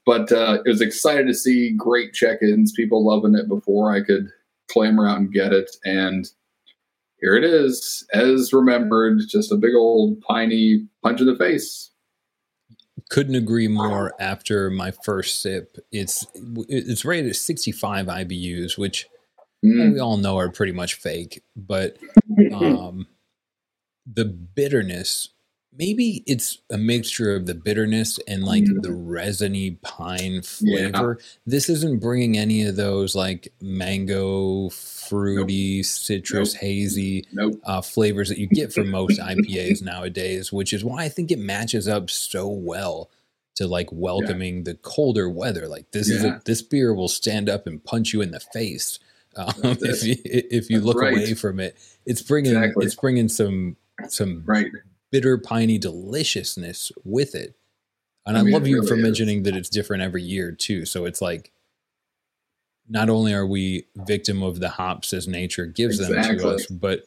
[0.06, 4.28] But uh, it was excited to see great check-ins, people loving it before I could
[4.70, 6.26] clamor out and get it, and
[7.20, 11.90] here it is, as remembered, just a big old piney punch in the face
[13.10, 15.76] couldn't agree more after my first sip.
[15.92, 16.26] It's
[16.68, 19.08] it's rated at 65 IBUs, which
[19.64, 19.94] mm.
[19.94, 21.98] we all know are pretty much fake, but
[22.54, 23.06] um,
[24.06, 25.30] the bitterness
[25.76, 28.80] maybe it's a mixture of the bitterness and like mm.
[28.82, 31.18] the resiny pine flavor.
[31.18, 31.26] Yeah.
[31.46, 35.84] This isn't bringing any of those like mango, fruity, nope.
[35.84, 36.60] citrus, nope.
[36.60, 37.60] hazy nope.
[37.64, 41.38] Uh, flavors that you get from most IPAs nowadays, which is why I think it
[41.38, 43.10] matches up so well
[43.56, 44.62] to like welcoming yeah.
[44.64, 45.68] the colder weather.
[45.68, 46.16] Like this yeah.
[46.16, 48.98] is a, this beer will stand up and punch you in the face.
[49.36, 51.12] Um, if you if you That's look right.
[51.12, 52.86] away from it, it's bringing exactly.
[52.86, 54.70] it's bringing some some right
[55.14, 57.54] bitter, piney deliciousness with it.
[58.26, 59.02] And I, I mean, love you really for is.
[59.04, 60.84] mentioning that it's different every year too.
[60.86, 61.52] So it's like
[62.88, 66.36] not only are we victim of the hops as nature gives exactly.
[66.36, 67.04] them to us, but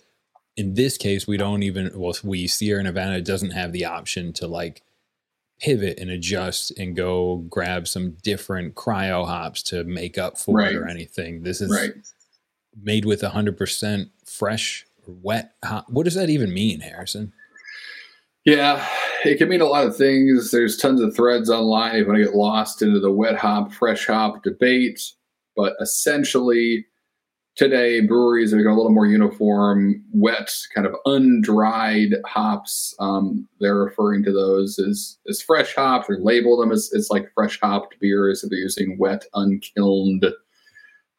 [0.56, 4.48] in this case, we don't even well, we Sierra Nevada doesn't have the option to
[4.48, 4.84] like
[5.60, 10.72] pivot and adjust and go grab some different cryo hops to make up for right.
[10.72, 11.43] it or anything.
[11.43, 11.91] This is right.
[12.82, 15.89] made with 100% fresh wet hop.
[15.89, 17.34] What does that even mean, Harrison?
[18.48, 18.88] Yeah,
[19.26, 20.52] it can mean a lot of things.
[20.52, 23.74] There's tons of threads online if you want to get lost into the wet hop,
[23.74, 25.02] fresh hop debate.
[25.58, 26.86] But essentially,
[27.58, 32.96] today breweries are going a little more uniform, wet, kind of undried hops.
[33.02, 37.30] Um, they're referring to those as, as fresh hops or label them as, as like
[37.34, 40.26] fresh hopped beers if they're using wet, unkilned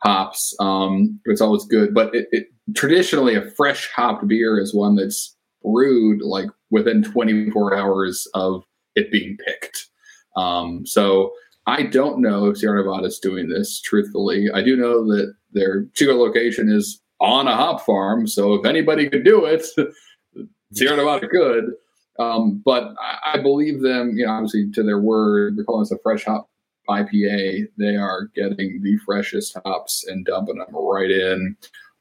[0.02, 0.56] hops.
[0.60, 1.92] Um, it's always good.
[1.92, 7.76] But it, it, traditionally, a fresh hopped beer is one that's brewed like within 24
[7.76, 9.88] hours of it being picked.
[10.36, 11.32] Um, so
[11.66, 14.48] I don't know if Sierra Nevada is doing this, truthfully.
[14.52, 18.26] I do know that their Chico location is on a hop farm.
[18.26, 19.66] So if anybody could do it,
[20.72, 21.72] Sierra Nevada could.
[22.18, 25.56] Um, but I, I, believe them, you know, obviously to their word.
[25.56, 26.48] They're calling this a fresh hop
[26.88, 27.66] IPA.
[27.76, 31.56] They are getting the freshest hops and dumping them right in,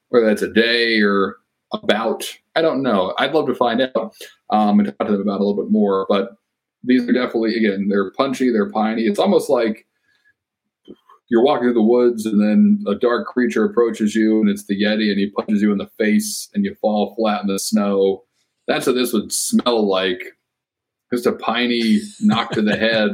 [0.10, 1.38] whether that's a day or
[1.74, 2.24] about.
[2.56, 3.14] I don't know.
[3.18, 4.16] I'd love to find out
[4.50, 6.06] um, and talk to them about a little bit more.
[6.10, 6.38] But
[6.84, 9.04] these are definitely, again, they're punchy, they're piney.
[9.04, 9.86] It's almost like
[11.30, 14.82] you're walking through the woods and then a dark creature approaches you and it's the
[14.82, 18.24] Yeti and he punches you in the face and you fall flat in the snow.
[18.68, 20.24] That's what this would smell like.
[21.14, 23.12] Just a piney knock to the head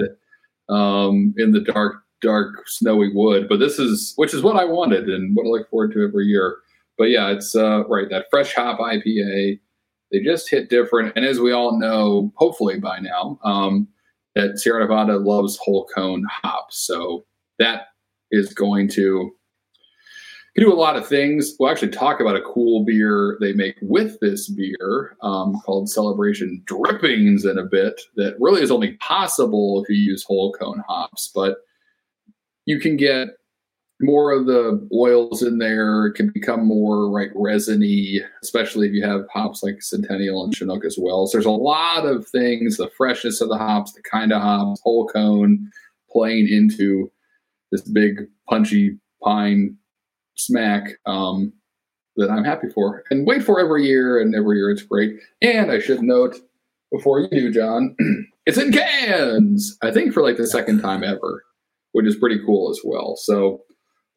[0.69, 3.47] um, in the dark, dark, snowy wood.
[3.49, 6.25] But this is, which is what I wanted and what I look forward to every
[6.25, 6.57] year.
[6.97, 9.59] But yeah, it's uh, right that fresh hop IPA.
[10.11, 13.87] They just hit different, and as we all know, hopefully by now, um,
[14.35, 16.77] that Sierra Nevada loves whole cone hops.
[16.77, 17.25] So
[17.59, 17.87] that
[18.31, 19.31] is going to
[20.55, 21.55] do a lot of things.
[21.59, 26.61] We'll actually talk about a cool beer they make with this beer um, called Celebration
[26.65, 27.99] Drippings in a bit.
[28.15, 31.57] That really is only possible if you use whole cone hops, but
[32.65, 33.29] you can get
[34.03, 39.25] more of the oils in there can become more like resiny, especially if you have
[39.33, 41.25] hops like Centennial and Chinook as well.
[41.25, 44.81] So there's a lot of things, the freshness of the hops, the kind of hops,
[44.83, 45.71] whole cone
[46.11, 47.11] playing into
[47.71, 49.77] this big punchy pine
[50.35, 51.53] smack um,
[52.17, 54.19] that I'm happy for and wait for every year.
[54.19, 55.15] And every year it's great.
[55.41, 56.35] And I should note
[56.91, 57.95] before you do, John,
[58.45, 59.77] it's in cans.
[59.81, 61.43] I think for like the second time ever,
[61.93, 63.15] which is pretty cool as well.
[63.15, 63.63] So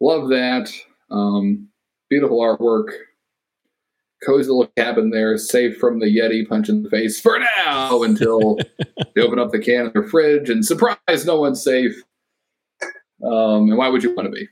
[0.00, 0.72] love that.
[1.10, 1.68] Um,
[2.08, 2.92] beautiful artwork.
[4.24, 8.56] Cozy little cabin there, safe from the Yeti punch in the face for now until
[9.14, 12.02] they open up the can in their fridge and surprise, no one's safe.
[13.22, 14.48] Um, and why would you want to be?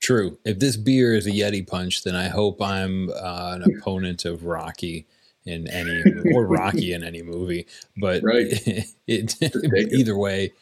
[0.00, 0.38] True.
[0.44, 4.44] If this beer is a Yeti punch, then I hope I'm uh, an opponent of
[4.44, 5.06] Rocky
[5.44, 6.02] in any
[6.34, 7.66] or Rocky in any movie.
[7.96, 8.46] But right.
[9.06, 10.52] it, it either way,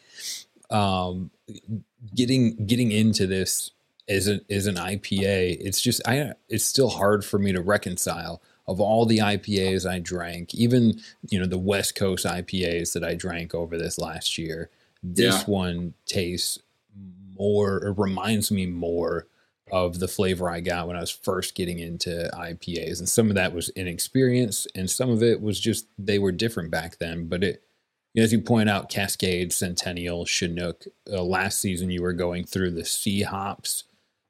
[0.70, 1.30] um,
[2.14, 3.70] getting getting into this
[4.08, 8.42] as an as an IPA, it's just I it's still hard for me to reconcile
[8.66, 13.14] of all the IPAs I drank, even you know the West Coast IPAs that I
[13.14, 14.70] drank over this last year.
[15.02, 15.44] This yeah.
[15.44, 16.58] one tastes
[17.38, 19.26] more it reminds me more
[19.70, 22.98] of the flavor I got when I was first getting into IPAs.
[22.98, 26.70] And some of that was inexperience and some of it was just they were different
[26.70, 27.28] back then.
[27.28, 27.62] But it
[28.22, 30.84] as you point out, Cascade, Centennial, Chinook.
[31.10, 33.84] Uh, last season, you were going through the C hops.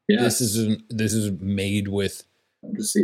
[0.09, 0.23] Yeah.
[0.23, 2.25] This is this is made with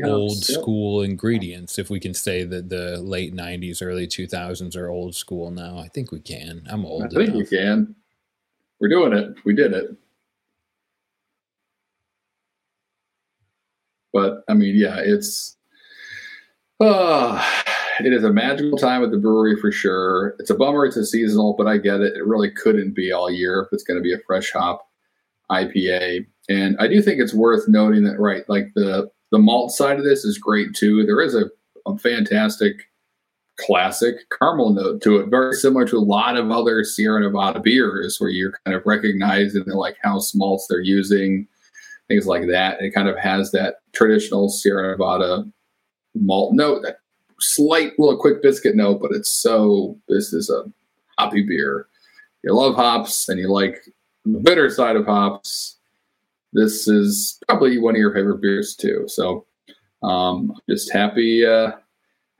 [0.05, 0.61] old yep.
[0.61, 1.79] school ingredients.
[1.79, 5.89] If we can say that the late '90s, early 2000s are old school now, I
[5.89, 6.67] think we can.
[6.69, 7.95] I'm old I think you can.
[8.81, 9.37] We're doing it.
[9.45, 9.97] We did it.
[14.13, 15.57] But I mean, yeah, it's
[16.81, 17.45] uh,
[18.01, 20.35] it is a magical time at the brewery for sure.
[20.39, 22.17] It's a bummer it's a seasonal, but I get it.
[22.17, 24.87] It really couldn't be all year if it's going to be a fresh hop
[25.51, 26.27] IPA.
[26.49, 30.05] And I do think it's worth noting that right, like the the malt side of
[30.05, 31.05] this is great too.
[31.05, 31.47] There is a,
[31.87, 32.77] a fantastic
[33.59, 38.17] classic caramel note to it, very similar to a lot of other Sierra Nevada beers,
[38.19, 41.47] where you're kind of recognizing the like house malts they're using,
[42.09, 42.81] things like that.
[42.81, 45.45] It kind of has that traditional Sierra Nevada
[46.15, 46.99] malt note, that
[47.41, 50.65] slight little quick biscuit note, but it's so this is a
[51.19, 51.87] hoppy beer.
[52.43, 53.77] You love hops and you like
[54.25, 55.77] the bitter side of hops.
[56.53, 59.05] This is probably one of your favorite beers too.
[59.09, 59.47] So
[60.03, 61.73] um, just happy uh,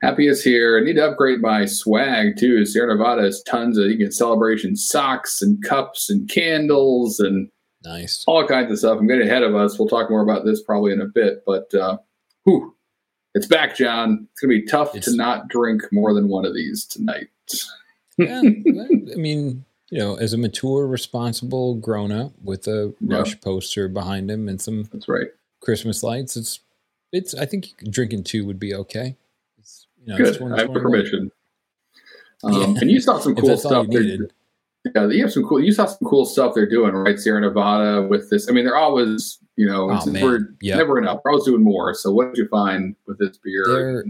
[0.01, 0.77] happy is here.
[0.79, 2.65] I need to upgrade my swag too.
[2.65, 7.49] Sierra Nevada has tons of you get celebration socks and cups and candles and
[7.83, 8.23] Nice.
[8.27, 8.97] all kinds of stuff.
[8.99, 9.77] I'm getting ahead of us.
[9.77, 11.97] We'll talk more about this probably in a bit, but uh,
[12.43, 12.74] whew,
[13.35, 14.27] it's back, John.
[14.31, 17.27] It's gonna be tough It's- to not drink more than one of these tonight.
[18.17, 23.17] yeah, I mean, you know, as a mature, responsible grown up with a Yeah.
[23.19, 25.27] Rush poster behind him and some That's right.
[25.61, 26.59] Christmas lights, it's
[27.11, 27.33] it's.
[27.35, 29.15] I think drinking two would be okay.
[29.59, 30.51] It's, you know, it's Good.
[30.51, 31.31] I have permission.
[32.43, 32.79] Um, Yeah.
[32.81, 33.87] And you saw some cool stuff.
[33.87, 34.31] needed.
[34.93, 35.59] Yeah, you have some cool.
[35.63, 37.17] You saw some cool stuff they're doing, right?
[37.17, 38.47] Sierra Nevada with this.
[38.49, 40.77] I mean, they're always, you know, Oh, we're Yeah.
[40.77, 41.21] never enough.
[41.25, 41.93] We're always doing more.
[41.93, 43.65] So, what did you find with this beer?
[43.67, 44.05] They're-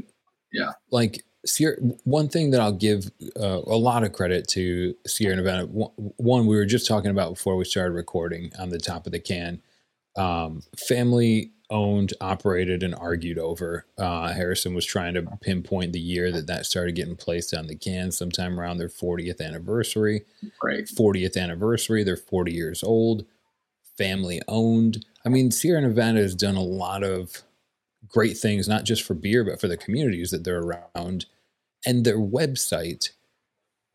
[0.52, 0.72] yeah.
[0.92, 5.66] like Sierra, one thing that I'll give uh, a lot of credit to Sierra Nevada.
[5.68, 9.12] One, one we were just talking about before we started recording on the top of
[9.12, 9.62] the can.
[10.18, 13.86] Um, family owned, operated, and argued over.
[13.98, 17.76] Uh, Harrison was trying to pinpoint the year that that started getting placed on the
[17.76, 20.24] can, sometime around their 40th anniversary.
[20.64, 20.86] Right.
[20.86, 22.04] 40th anniversary.
[22.04, 23.26] They're 40 years old,
[23.98, 25.06] family owned.
[25.26, 27.42] I mean, Sierra Nevada has done a lot of
[28.08, 31.26] great things, not just for beer, but for the communities that they're around.
[31.86, 33.10] And their website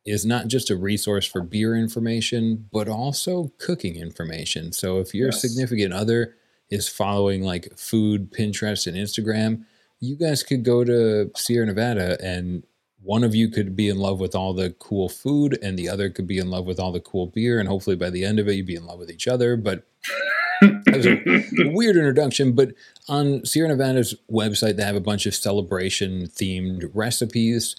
[0.06, 4.72] is not just a resource for beer information, but also cooking information.
[4.72, 5.40] So if your Yes.
[5.42, 6.34] significant other
[6.70, 9.64] is following like food, Pinterest, and Instagram,
[10.00, 12.64] you guys could go to Sierra Nevada and
[13.02, 16.10] one of you could be in love with all the cool food and the other
[16.10, 18.48] could be in love with all the cool beer and hopefully by the end of
[18.48, 19.86] it you'd be in love with each other but
[20.60, 22.52] that was a weird introduction.
[22.52, 22.74] But
[23.08, 27.76] on sierra nevada's website they have a bunch of celebration themed recipes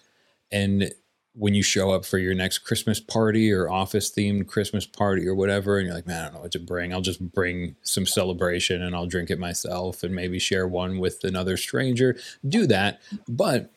[0.52, 0.92] and
[1.34, 5.34] when you show up for your next christmas party or office themed christmas party or
[5.36, 8.06] whatever and you're like man i don't know what to bring i'll just bring some
[8.06, 12.18] celebration and i'll drink it myself and maybe share one with another stranger
[12.48, 13.72] do that but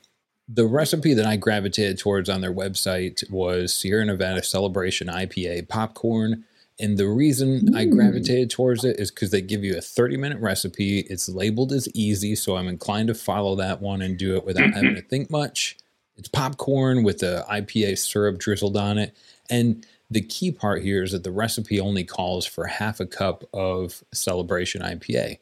[0.46, 6.44] the recipe that I gravitated towards on their website was Sierra Nevada Celebration IPA popcorn.
[6.78, 7.92] And the reason I Mm.
[7.92, 10.98] gravitated towards it is because they give you a 30 minute recipe.
[11.08, 14.74] It's labeled as easy, so I'm inclined to follow that one and do it without
[14.74, 15.78] having to think much.
[16.16, 19.16] It's popcorn with the IPA syrup drizzled on it.
[19.50, 23.44] And the key part here is that the recipe only calls for half a cup
[23.52, 25.38] of Celebration IPA,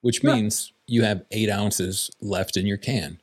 [0.00, 0.34] which Yeah.
[0.34, 3.20] means you have eight ounces left in your can.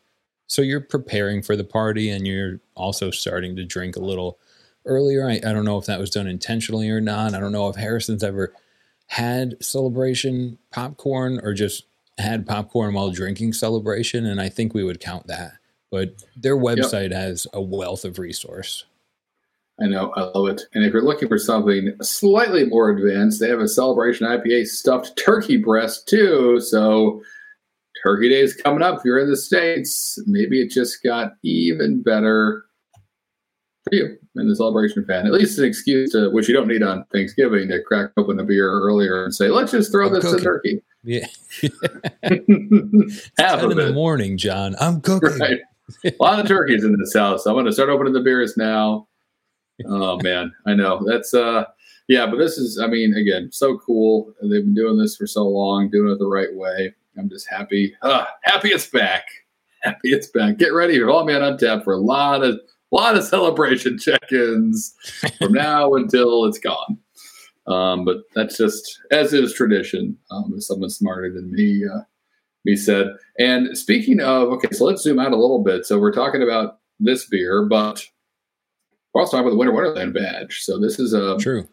[0.48, 4.38] So you're preparing for the party and you're also starting to drink a little
[4.86, 5.28] earlier.
[5.28, 7.34] I, I don't know if that was done intentionally or not.
[7.34, 8.54] I don't know if Harrison's ever
[9.08, 11.86] had celebration popcorn or just
[12.19, 14.26] had popcorn while drinking celebration.
[14.26, 15.54] And I think we would count that.
[15.91, 18.86] But their website has a wealth of resource.
[19.80, 20.62] I know, I love it.
[20.74, 25.17] And if you're looking for something slightly more advanced, they have a celebration IPA stuffed
[25.17, 26.62] turkey breast too.
[26.62, 27.21] So
[28.04, 29.00] Turkey Day is coming up.
[29.00, 32.63] If you're in the States, maybe it just got even better
[33.84, 35.26] for you and the celebration fan.
[35.26, 38.43] At least an excuse to, which you don't need on Thanksgiving, to crack open a
[38.43, 40.40] beer earlier and say, let's just throw I'm this cooking.
[40.40, 40.81] to turkey.
[41.04, 41.27] Yeah.
[43.38, 44.75] Half 10 of in the morning, John.
[44.79, 45.38] I'm cooking.
[45.38, 45.60] Right.
[46.06, 47.46] A lot of turkeys in this house.
[47.46, 49.08] I'm going to start opening the beers now.
[49.86, 51.65] Oh man, I know that's uh
[52.08, 54.33] yeah, but this is I mean again so cool.
[54.42, 56.94] They've been doing this for so long, doing it the right way.
[57.17, 57.96] I'm just happy.
[58.02, 59.25] Uh, happy it's back.
[59.81, 60.58] Happy it's back.
[60.58, 60.96] Get ready.
[60.96, 62.60] You're all man on tap for a lot of
[62.92, 64.96] lot of celebration check-ins
[65.38, 66.98] from now until it's gone.
[67.67, 70.17] Um, but that's just as is tradition.
[70.31, 72.02] Um, as someone smarter than me uh,
[72.66, 73.08] me said.
[73.40, 75.86] And speaking of, okay, so let's zoom out a little bit.
[75.86, 78.04] So we're talking about this beer, but
[79.13, 80.62] we're also talking about the Winter Wonderland badge.
[80.62, 81.68] So this is a True.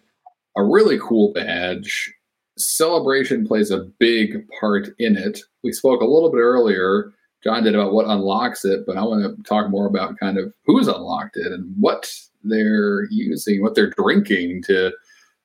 [0.57, 2.13] a really cool badge.
[2.59, 5.41] Celebration plays a big part in it.
[5.65, 7.13] We spoke a little bit earlier,
[7.43, 10.53] John did about what unlocks it, but I want to talk more about kind of
[10.65, 12.13] who's unlocked it and what
[12.45, 14.93] they're using, what they're drinking to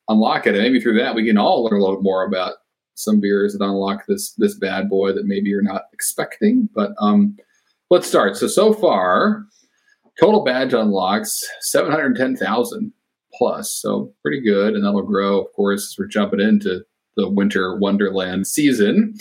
[0.07, 0.53] unlock it.
[0.53, 2.57] And maybe through that, we can all learn a little bit more about
[2.97, 6.67] some beers that unlock this this bad boy that maybe you're not expecting.
[6.73, 7.37] But um,
[7.89, 8.35] let's start.
[8.35, 9.45] So so far,
[10.19, 12.91] total badge unlocks seven hundred ten thousand
[13.33, 16.83] plus, so pretty good, and that'll grow, of course, as we're jumping into
[17.15, 19.15] the winter wonderland season.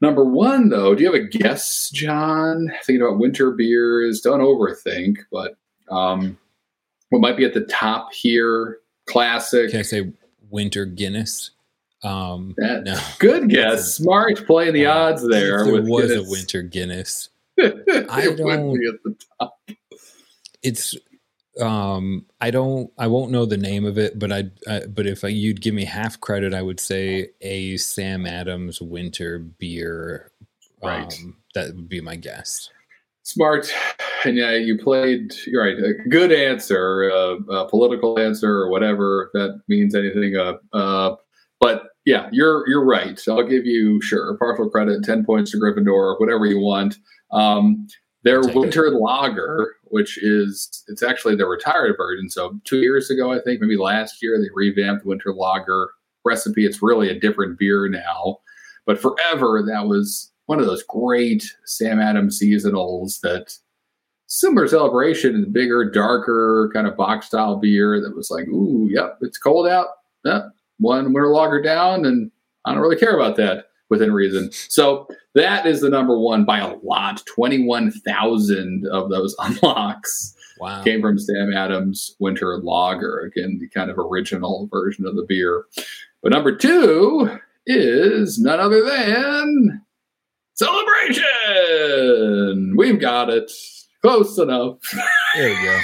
[0.00, 2.72] Number one, though, do you have a guess, John?
[2.84, 5.56] Thinking about winter beers, don't overthink, but
[5.88, 6.36] um,
[7.10, 8.78] what might be at the top here?
[9.06, 9.70] Classic.
[9.70, 10.12] Can I say
[10.50, 11.50] winter Guinness?
[12.04, 12.98] Um, That- no.
[13.18, 13.94] Good guess.
[13.94, 15.64] Smart playing the Uh, odds there.
[15.64, 16.28] There with was Guinness.
[16.28, 17.28] a winter Guinness.
[17.60, 19.58] I don't- be at the top.
[20.62, 20.94] It's
[21.60, 25.22] um I don't I won't know the name of it, but I, I but if
[25.24, 30.30] I, you'd give me half credit, I would say a Sam Adams winter beer.
[30.82, 31.12] Right.
[31.22, 32.70] Um, that would be my guess.
[33.24, 33.70] Smart.
[34.24, 35.76] And yeah, you played, you're right.
[35.78, 40.36] A good answer, uh, a political answer or whatever, that means anything.
[40.36, 41.18] Uh, uh, but
[42.04, 43.20] yeah, you're you're right.
[43.28, 46.96] I'll give you, sure, partial credit, 10 points to Gryffindor, whatever you want.
[47.30, 47.86] Um,
[48.24, 48.56] their I'll it.
[48.56, 52.28] winter lager, which is, it's actually the retired version.
[52.28, 55.90] So two years ago, I think, maybe last year, they revamped the winter lager
[56.24, 56.64] recipe.
[56.64, 58.38] It's really a different beer now.
[58.86, 63.56] But forever, that was one of those great Sam Adams seasonals that
[64.26, 69.38] similar celebration bigger, darker, kind of bock style beer that was like, ooh, yep, it's
[69.38, 69.88] cold out.
[70.24, 70.52] Yep,
[70.82, 72.30] one winter lager down, and
[72.64, 74.50] I don't really care about that within reason.
[74.52, 77.22] So that is the number one by a lot.
[77.26, 80.82] 21,000 of those unlocks Wow.
[80.84, 83.20] came from Sam Adams Winter Lager.
[83.20, 85.64] Again, the kind of original version of the beer.
[86.22, 89.82] But number two is none other than
[90.54, 91.24] Celebration.
[92.76, 93.50] We've got it.
[94.02, 94.78] Close enough.
[95.34, 95.80] There we go.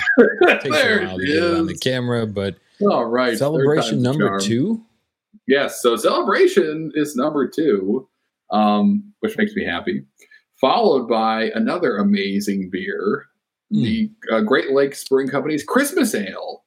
[0.61, 3.39] Takes there a while to it get it on the camera, but All right.
[3.39, 4.85] celebration number two.
[5.47, 8.09] Yes, so celebration is number two,
[8.51, 10.03] um, which makes me happy.
[10.61, 13.27] Followed by another amazing beer,
[13.71, 13.83] Hmm.
[13.83, 16.65] the uh, Great Lakes Brewing Company's Christmas Ale,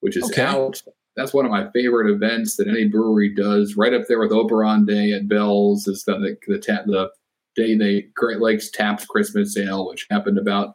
[0.00, 0.42] which is Okay.
[0.42, 0.80] out.
[1.16, 3.76] That's one of my favorite events that any brewery does.
[3.76, 7.10] Right up there with Oberon Day at Bell's is the the, the, the
[7.56, 10.74] day they Great Lakes taps Christmas Ale, which happened about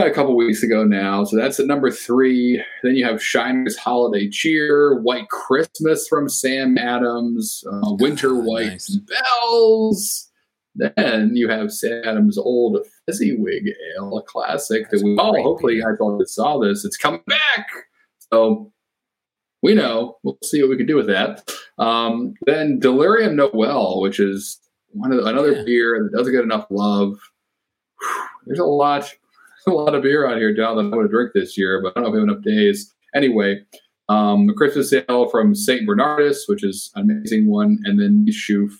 [0.00, 1.24] a couple weeks ago now.
[1.24, 2.62] So that's at number three.
[2.82, 8.66] Then you have Shiner's Holiday Cheer, White Christmas from Sam Adams, uh, Winter Ah, White
[8.68, 8.96] nice.
[8.96, 10.28] Bells.
[10.74, 13.68] Then you have Sam Adams' Old Fezziwig
[13.98, 15.92] Ale, a classic That's that we all, hopefully, you beer.
[15.92, 16.84] guys all just saw this.
[16.86, 17.68] It's coming back.
[18.32, 18.72] So
[19.62, 20.16] we know.
[20.22, 21.52] We'll see what we can do with that.
[21.78, 24.58] Um, then Delirium Noel, which is
[24.92, 25.64] one of the, another Yeah.
[25.64, 27.18] beer that doesn't get enough love.
[28.00, 29.14] Whew, There's a lot,
[29.66, 31.92] a lot of beer out here, John, that I'm going to drink this year, but
[31.96, 32.92] I don't know if we have enough days.
[33.14, 33.60] Anyway,
[34.08, 35.86] um, the Christmas ale from St.
[35.88, 38.74] Bernardus, which is an amazing one, and then Chouffe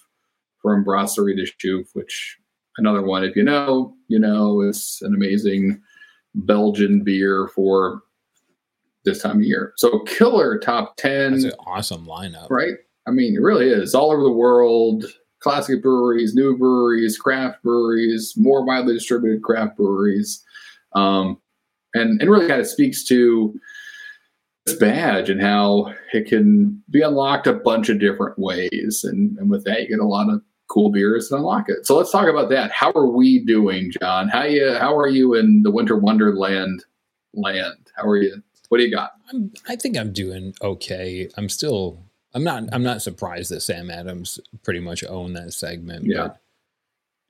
[0.61, 2.39] from Brasserie d'Achouffe, which
[2.79, 3.25] another one.
[3.25, 5.81] If you know, you know, it's an amazing
[6.35, 8.03] Belgian beer for
[9.05, 9.73] this time of year.
[9.77, 12.49] So killer top ten, That's an awesome lineup.
[12.51, 12.75] right?
[13.07, 15.05] I mean, it really is all over the world.
[15.41, 20.41] Classic breweries, new breweries, craft breweries, more widely distributed craft breweries,
[20.95, 21.39] um,
[21.95, 23.55] and and really kind of speaks to
[24.67, 29.51] this badge and how it can be unlocked a bunch of different ways, and and
[29.51, 31.87] with that you get a lot of cool beers that unlock it.
[31.87, 32.71] So let's talk about that.
[32.71, 34.29] How are we doing, John?
[34.29, 36.85] How you how are you in the Winter Wonderland
[37.35, 37.91] land?
[37.97, 38.43] How are you?
[38.69, 39.13] What do you got?
[39.31, 41.29] I'm, I think I'm doing okay.
[41.37, 42.03] I'm still.
[42.35, 42.65] I'm not.
[42.73, 46.07] I'm not surprised that Sam Adams pretty much owned that segment.
[46.07, 46.31] Yeah.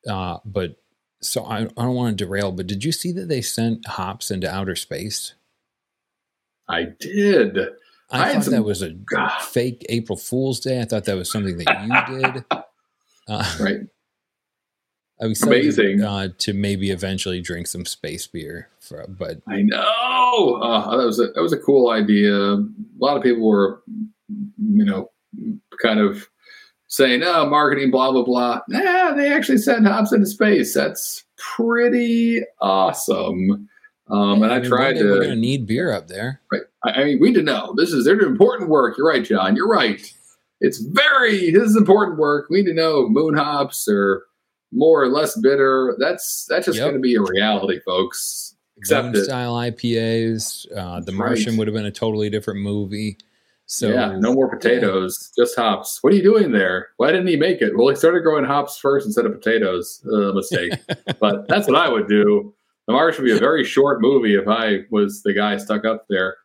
[0.04, 0.76] But, uh, but
[1.22, 2.52] so I, I don't want to derail.
[2.52, 5.34] But did you see that they sent hops into outer space?
[6.68, 7.58] I did.
[8.10, 9.38] I, I thought some- that was a Ah.
[9.50, 10.80] fake April Fool's Day.
[10.80, 12.44] I thought that was something that you did.
[13.28, 13.80] Uh, Right.
[15.20, 16.02] I was Amazing.
[16.02, 18.68] uh, to maybe eventually drink some space beer.
[18.80, 20.60] For, but I know.
[20.60, 22.34] Uh, that was a, that was a cool idea.
[22.34, 22.64] A
[22.98, 23.82] lot of people were,
[24.28, 25.12] you know,
[25.80, 26.28] kind of
[26.92, 30.74] saying, "Oh, marketing, blah blah blah." Nah, they actually sent hops into space.
[30.74, 33.68] That's pretty awesome.
[34.10, 35.36] Um, and I mean, tried day We're going to to.
[35.36, 36.40] need beer up there.
[36.52, 36.62] Right.
[36.84, 37.72] I, I mean, we need to know.
[37.76, 38.98] This is they're doing important work.
[38.98, 39.56] You're right, John.
[39.56, 40.12] You're right.
[40.60, 42.46] It's very this is important work.
[42.50, 44.24] We need to know moon hops or
[44.70, 45.96] more or less bitter.
[45.98, 46.84] That's that's just Yep.
[46.84, 48.54] going to be a reality, folks.
[48.78, 49.24] Accept it.
[49.24, 50.66] style IPAs.
[50.76, 51.58] Uh, the Martian right.
[51.58, 53.16] would have been a totally different movie.
[53.72, 55.98] So yeah, no more potatoes, just hops.
[56.02, 56.88] What are you doing there?
[56.98, 57.74] Why didn't he make it?
[57.74, 60.04] Well, he started growing hops first instead of potatoes.
[60.12, 60.74] Uh, mistake.
[61.20, 62.54] but that's what I would do.
[62.86, 66.04] The Martian would be a very short movie if I was the guy stuck up
[66.10, 66.36] there.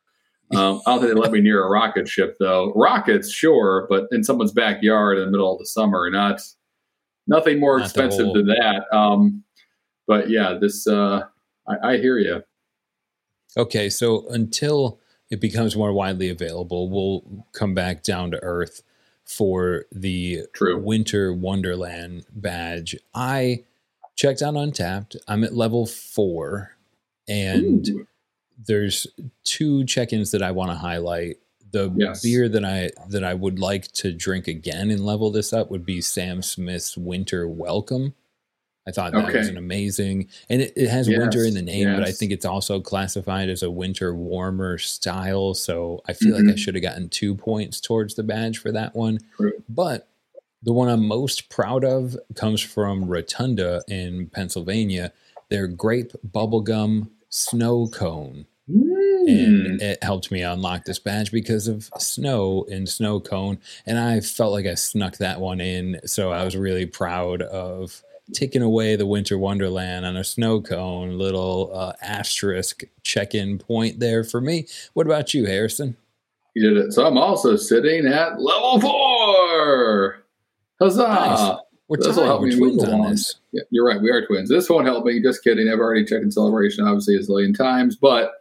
[0.56, 2.72] Um, I don't think they let me near a rocket ship though.
[2.78, 6.40] Rockets, sure, but in someone's backyard in the middle of the summer, not
[7.28, 8.86] nothing more Not expensive whole- than that.
[8.96, 9.44] Um,
[10.08, 11.24] but yeah, this uh,
[11.68, 12.42] I, I hear you.
[13.58, 18.82] Okay, so until it becomes more widely available, we'll come back down to earth
[19.26, 20.78] for the True.
[20.80, 22.96] Winter Wonderland badge.
[23.14, 23.64] I
[24.16, 25.18] checked out Untappd.
[25.28, 26.72] I'm at level four,
[27.28, 28.08] and Ooh.
[28.66, 29.06] there's
[29.44, 31.38] two check-ins that I want to highlight.
[31.72, 32.24] The Yes.
[32.24, 35.86] beer that I that I would like to drink again and level this up would
[35.86, 38.16] be Sam Smith's Winter Welcome.
[38.88, 42.04] I thought that was an amazing, and it, it has winter in the name, but
[42.08, 45.54] I think it's also classified as a winter warmer style.
[45.54, 46.58] So I feel like I Mhm.
[46.58, 49.20] should have gotten two points towards the badge for that one.
[49.36, 49.52] True.
[49.68, 50.08] But
[50.64, 55.12] the one I'm most proud of comes from Rotunda in Pennsylvania.
[55.50, 59.28] Their grape bubblegum snow cone Mm.
[59.30, 64.20] and it helped me unlock this badge because of snow and snow cone and i
[64.20, 68.04] felt like i snuck that one in so i was really proud of
[68.34, 74.24] taking away the winter wonderland on a snow cone little uh, asterisk check-in point there
[74.24, 75.96] for me what about you harrison
[76.56, 76.94] You did it.
[76.94, 80.24] So I'm also sitting at level four.
[80.82, 81.04] Huzzah!
[81.08, 81.58] Nice.
[81.88, 83.12] we're This will help me move on along.
[83.12, 84.02] this Yeah, you're right.
[84.02, 84.50] We are twins.
[84.50, 85.22] This won't help me.
[85.22, 85.70] Just kidding.
[85.70, 87.96] I've already checked in celebration, obviously, a zillion times.
[87.96, 88.32] But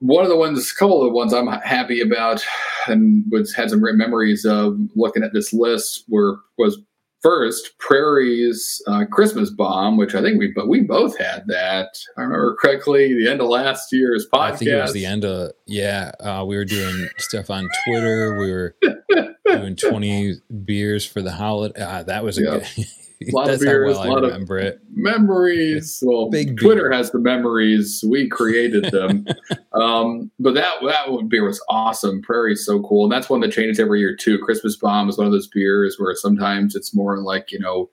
[0.00, 2.44] one of the ones, a couple of the ones I'm happy about
[2.86, 6.78] and was had some great memories of looking at this list were was
[7.26, 11.88] first Prairie's uh, Christmas bomb, which I think we but we both had that.
[12.16, 14.40] I remember correctly, the end of last year's podcast.
[14.52, 18.38] i think it was the end of yeah uh, we were doing stuff on twitter
[18.38, 18.76] we were
[19.46, 22.50] doing 20 beers for the holiday uh, that was a Yeah.
[22.76, 22.86] good
[23.32, 26.02] Lot of beers, well lot i of- it memories.
[26.04, 26.92] Well, Big Twitter beer.
[26.92, 28.04] has the memories.
[28.06, 29.26] We created them.
[29.72, 32.20] um, but that that one beer was awesome.
[32.22, 34.38] Prairie's so cool, and that's one that changes every year too.
[34.38, 37.88] Christmas Bomb is one of those beers where sometimes it's more like you know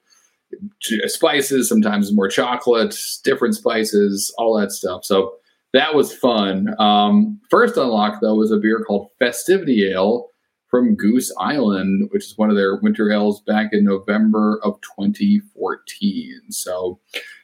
[1.05, 5.05] spices, sometimes more chocolate, different spices, all that stuff.
[5.05, 5.35] So
[5.73, 6.75] that was fun.
[6.79, 10.27] Um, first unlock though was a beer called Festivity Ale
[10.73, 16.41] from Goose Island, which is one of their winter ales back in November of 2014.
[16.49, 16.99] So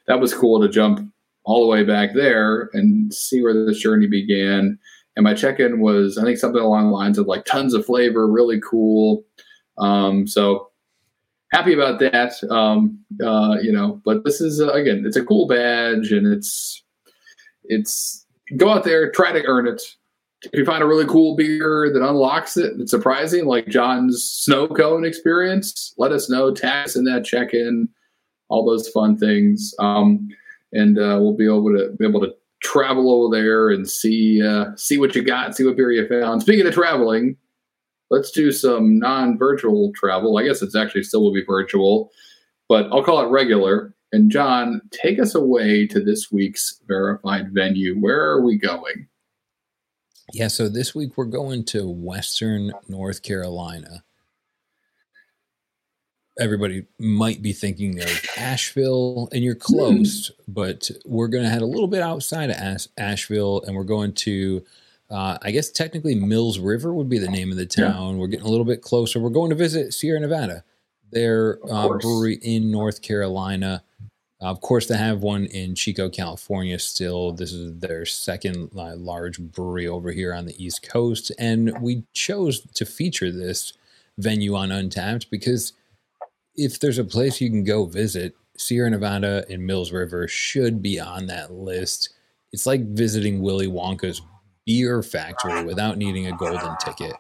[0.07, 1.13] that was cool to jump
[1.43, 4.79] all the way back there and see where this journey began.
[5.15, 7.85] And my check in was, I think, something along the lines of like tons of
[7.85, 9.23] flavor, really cool.
[9.77, 10.71] Um, so
[11.51, 12.33] happy about that.
[12.49, 16.83] Um, uh, you know, but this is, uh, again, it's a cool badge and it's,
[17.65, 18.25] it's
[18.57, 19.83] go out there, try to earn it.
[20.43, 24.67] If you find a really cool beer that unlocks it, it's surprising, like John's snow
[24.67, 26.53] cone experience, let us know.
[26.53, 27.89] Tag us in that check in,
[28.47, 29.73] all those fun things.
[29.79, 30.29] Um,
[30.71, 34.67] and uh, we'll be able to be able to travel over there and see uh,
[34.75, 36.41] see what you got, see what beer you found.
[36.41, 37.35] Speaking of traveling,
[38.09, 40.37] let's do some non-virtual travel.
[40.37, 42.11] I guess it's actually still will be virtual,
[42.69, 43.93] but I'll call it regular.
[44.13, 47.95] And John, take us away to this week's verified venue.
[47.99, 49.07] Where are we going?
[50.33, 54.03] Yeah, so this week we're going to Western North Carolina.
[56.39, 61.65] Everybody might be thinking of Asheville, and you're close, but we're going to head a
[61.65, 64.63] little bit outside of Ash- Asheville, and we're going to,
[65.09, 67.91] uh, I guess technically Mills River would be the name of the Yeah.
[67.91, 68.17] town.
[68.19, 69.19] We're getting a little bit closer.
[69.19, 70.63] We're going to visit Sierra Nevada,
[71.11, 73.83] their uh, brewery in North Carolina.
[74.41, 76.79] Of course, they have one in Chico, California.
[76.79, 81.77] Still, this is their second uh, large brewery over here on the East Coast, and
[81.81, 83.73] we chose to feature this
[84.17, 85.73] venue on Untappd because
[86.55, 90.99] if there's a place you can go visit, Sierra Nevada and Mills River should be
[90.99, 92.09] on that list.
[92.51, 94.21] It's like visiting Willy Wonka's
[94.65, 97.13] beer factory without needing a golden ticket.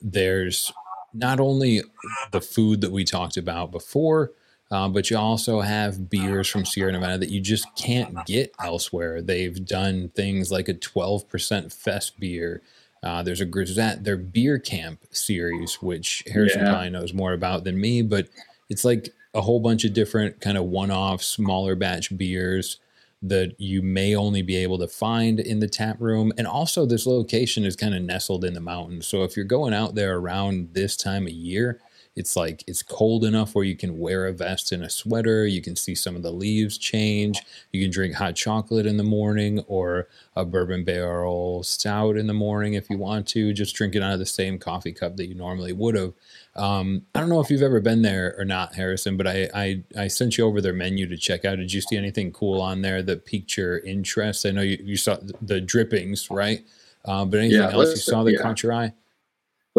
[0.00, 0.72] There's
[1.14, 1.82] not only
[2.30, 4.32] the food that we talked about before,
[4.70, 9.22] uh, but you also have beers from Sierra Nevada that you just can't get elsewhere.
[9.22, 12.62] They've done things like a 12% fest beer.
[13.02, 16.70] Uh, there's a Grisette, their beer camp series, which Harrison Yeah.
[16.70, 18.28] probably knows more about than me, but
[18.68, 22.78] it's like a whole bunch of different kind of one-off smaller batch beers
[23.22, 27.04] that you may only be able to find in the tap room and also this
[27.04, 30.68] location is kind of nestled in the mountains so if you're going out there around
[30.72, 31.80] this time of year
[32.18, 35.46] it's like it's cold enough where you can wear a vest and a sweater.
[35.46, 37.40] You can see some of the leaves change.
[37.72, 42.34] You can drink hot chocolate in the morning or a bourbon barrel stout in the
[42.34, 43.52] morning if you want to.
[43.52, 46.12] Just drink it out of the same coffee cup that you normally would have.
[46.56, 49.82] Um, I don't know if you've ever been there or not, Harrison, but I, I,
[49.96, 51.56] I sent you over their menu to check out.
[51.56, 54.44] Did you see anything cool on there that piqued your interest?
[54.44, 56.64] I know you, you saw the drippings, right?
[57.04, 58.42] Uh, but anything Yeah, else you saw that yeah.
[58.42, 58.92] caught your eye?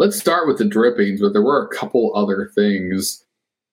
[0.00, 3.22] Let's start with the drippings, but there were a couple other things.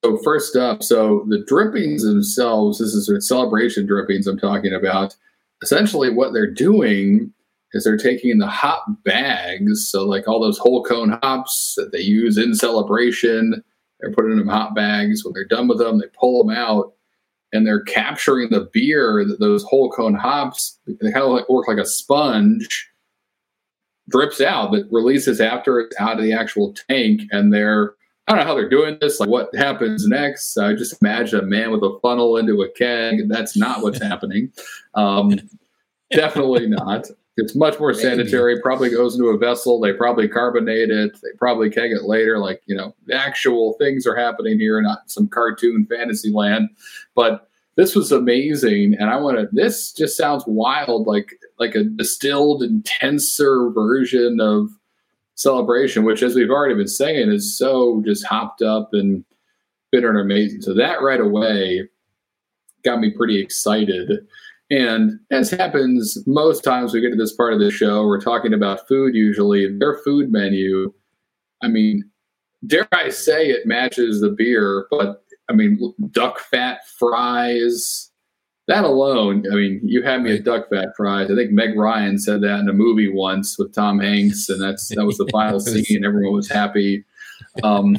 [0.03, 5.15] So first up, so the drippings themselves, this is celebration drippings I'm talking about.
[5.63, 7.31] Essentially, what they're doing
[7.71, 12.01] is they're taking the hop bags, so like all those whole cone hops that they
[12.01, 13.63] use in celebration,
[14.01, 15.23] they're putting them in hop bags.
[15.23, 16.91] When they're done with them, they pull them out,
[17.53, 20.77] and they're capturing the beer that those whole cone hops.
[20.87, 22.89] They kind of like work like a sponge
[24.09, 27.21] drips out, but releases after it's out of the actual tank.
[27.31, 27.93] And they're,
[28.27, 30.57] I don't know how they're doing this, like what happens next.
[30.57, 34.51] I just imagine a man with a funnel into a keg, that's not what's happening.
[34.93, 35.39] Um,
[36.11, 37.07] definitely not.
[37.37, 38.01] It's much more Maybe.
[38.01, 38.59] sanitary.
[38.61, 39.79] Probably goes into a vessel.
[39.79, 41.13] They probably carbonate it.
[41.21, 42.39] They probably keg it later.
[42.39, 46.69] Like you know, actual things are happening here, not some cartoon fantasy land.
[47.15, 47.46] But
[47.77, 49.47] this was amazing, and I want to.
[49.51, 54.69] This just sounds wild, like like a distilled, intenser version of
[55.35, 59.23] celebration, which, as we've already been saying, is so just hopped up and
[59.91, 60.61] bitter and amazing.
[60.61, 61.87] So that right away
[62.83, 64.11] got me pretty excited.
[64.69, 68.53] And as happens most times we get to this part of the show, we're talking
[68.53, 69.77] about food usually.
[69.77, 70.91] Their food menu,
[71.61, 72.09] I mean,
[72.65, 78.11] dare I say it matches the beer, but I mean, duck fat fries,
[78.67, 81.31] that alone, I mean, you had me at duck fat fries.
[81.31, 84.89] I think Meg Ryan said that in a movie once with Tom Hanks, and that's
[84.89, 86.03] that was the final scene.
[86.03, 87.05] Everyone was happy.
[87.63, 87.95] Um,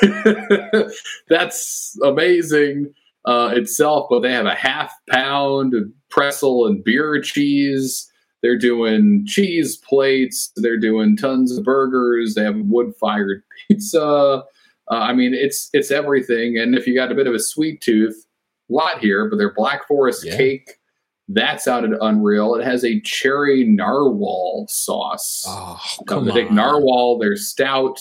[1.28, 2.94] that's amazing
[3.26, 8.10] uh, itself, but they have a half pound of pretzel and beer cheese.
[8.42, 10.50] They're doing cheese plates.
[10.56, 12.34] They're doing tons of burgers.
[12.34, 14.44] They have wood fired pizza.
[14.90, 16.58] Uh, I mean, it's it's everything.
[16.58, 18.26] And if you got a bit of a sweet tooth,
[18.68, 20.36] lot here, but their Black Forest Yeah.
[20.36, 20.78] cake,
[21.28, 22.56] that sounded unreal.
[22.56, 25.44] It has a cherry narwhal sauce.
[25.46, 28.00] Oh, come they take narwhal, they're stout.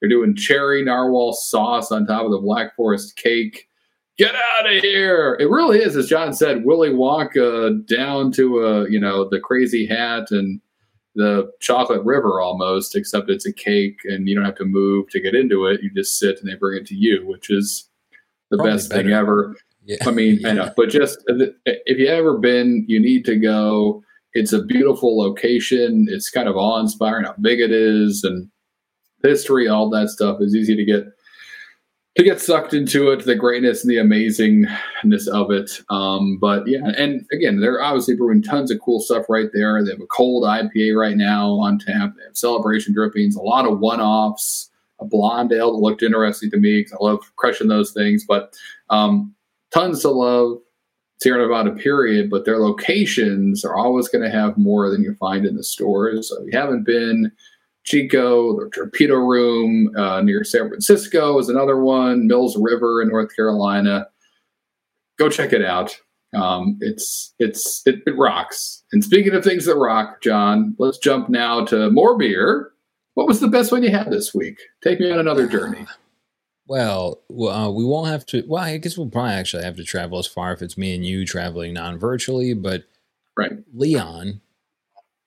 [0.00, 3.66] They're doing cherry narwhal sauce on top of the Black Forest cake.
[4.18, 5.36] Get out of here!
[5.40, 9.86] It really is, as John said, Willy Wonka down to a you know the crazy
[9.86, 10.60] hat and
[11.14, 15.20] the chocolate river almost, except it's a cake and you don't have to move to
[15.20, 15.82] get into it.
[15.82, 17.88] You just sit and they bring it to you, which is
[18.50, 19.56] the Probably best thing ever.
[19.84, 19.96] Yeah.
[20.06, 24.02] I mean, I know, but just if you ever been, you need to go.
[24.32, 26.06] It's a beautiful location.
[26.08, 28.48] It's kind of awe inspiring how big it is and
[29.22, 31.04] history, all that stuff is easy to get
[32.16, 35.80] to get sucked into it, the greatness and the amazingness of it.
[35.90, 39.82] Um, but yeah, and again, they're obviously brewing tons of cool stuff right there.
[39.84, 42.14] They have a cold IPA right now on tap.
[42.16, 46.50] They have celebration drippings, a lot of one offs, a blonde ale that looked interesting
[46.50, 48.24] to me because I love crushing those things.
[48.26, 48.54] But
[48.90, 49.34] um,
[49.72, 50.58] tons to love.
[51.22, 55.44] Sierra Nevada, period, but their locations are always going to have more than you find
[55.44, 56.30] in the stores.
[56.30, 57.30] So if you haven't been,
[57.90, 62.28] Chico, the Torpedo Room uh, near San Francisco is another one.
[62.28, 64.06] Mills River in North Carolina.
[65.18, 65.98] Go check it out.
[66.32, 68.84] Um, it's it's it, it rocks.
[68.92, 72.70] And speaking of things that rock, John, let's jump now to more beer.
[73.14, 74.60] What was the best one you had this week?
[74.84, 75.84] Take me on another journey.
[76.68, 78.44] Well, uh, we won't have to.
[78.46, 81.04] Well, I guess we'll probably actually have to travel as far if it's me and
[81.04, 82.54] you traveling non-virtually.
[82.54, 82.84] But
[83.36, 83.52] Right.
[83.74, 84.40] Leon,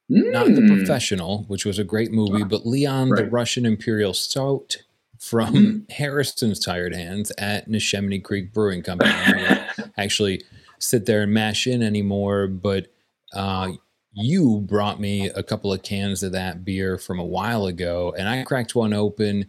[0.09, 0.77] not the Mm.
[0.77, 4.77] professional, which was a great movie, but Leon, the Russian Imperial Stout
[5.19, 5.91] from Mm.
[5.91, 9.11] Harrison's Tired Hands at Neshaminy Creek Brewing Company.
[9.11, 9.31] I
[9.77, 10.43] don't actually
[10.79, 12.87] sit there and mash in anymore, but
[13.33, 13.71] uh,
[14.11, 18.27] you brought me a couple of cans of that beer from a while ago, and
[18.27, 19.47] I cracked one open.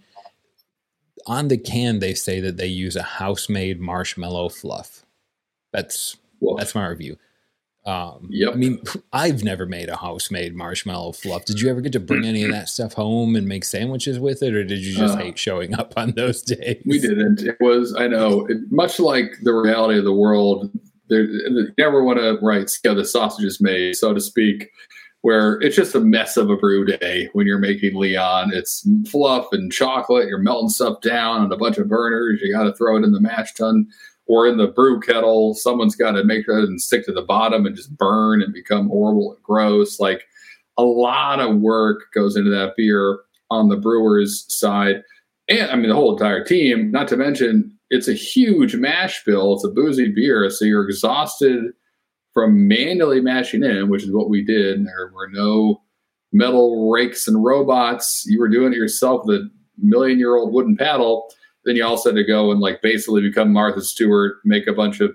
[1.27, 5.05] On the can, they say that they use a house-made marshmallow fluff.
[5.73, 6.59] That's Woof.
[6.59, 7.19] that's my review.
[7.87, 8.53] Um, Yep.
[8.53, 8.83] I mean,
[9.13, 11.45] I've never made a house-made marshmallow fluff.
[11.45, 14.43] Did you ever get to bring any of that stuff home and make sandwiches with
[14.43, 16.83] it, or did you just Uh, hate showing up on those days?
[16.87, 17.43] We didn't.
[17.43, 20.71] It was, I know, it, much like the reality of the world,
[21.09, 24.71] there, you never want to write see how the sausage is made, so to speak,
[25.21, 28.51] where it's just a mess of a brew day when you're making Leon.
[28.55, 30.29] It's fluff and chocolate.
[30.29, 32.41] You're melting stuff down on a bunch of burners.
[32.43, 33.87] You got to throw it in the mash tun
[34.27, 35.55] or in the brew kettle.
[35.55, 38.89] Someone's got to make that and stick to the bottom and just burn and become
[38.89, 40.01] horrible and gross.
[40.01, 40.25] Like
[40.79, 43.21] a lot of work goes into that beer
[43.51, 45.03] on the brewer's side
[45.49, 46.91] and I mean the whole entire team.
[46.91, 49.55] Not to mention, it's a huge mash bill.
[49.55, 51.73] It's a boozy beer, so you're exhausted
[52.33, 54.85] from manually mashing in, which is what we did.
[54.85, 55.83] There were no
[56.33, 58.25] metal rakes and robots.
[58.27, 61.31] You were doing it yourself with a million year old wooden paddle.
[61.65, 65.01] Then you also had to go and like basically become Martha Stewart, make a bunch
[65.01, 65.13] of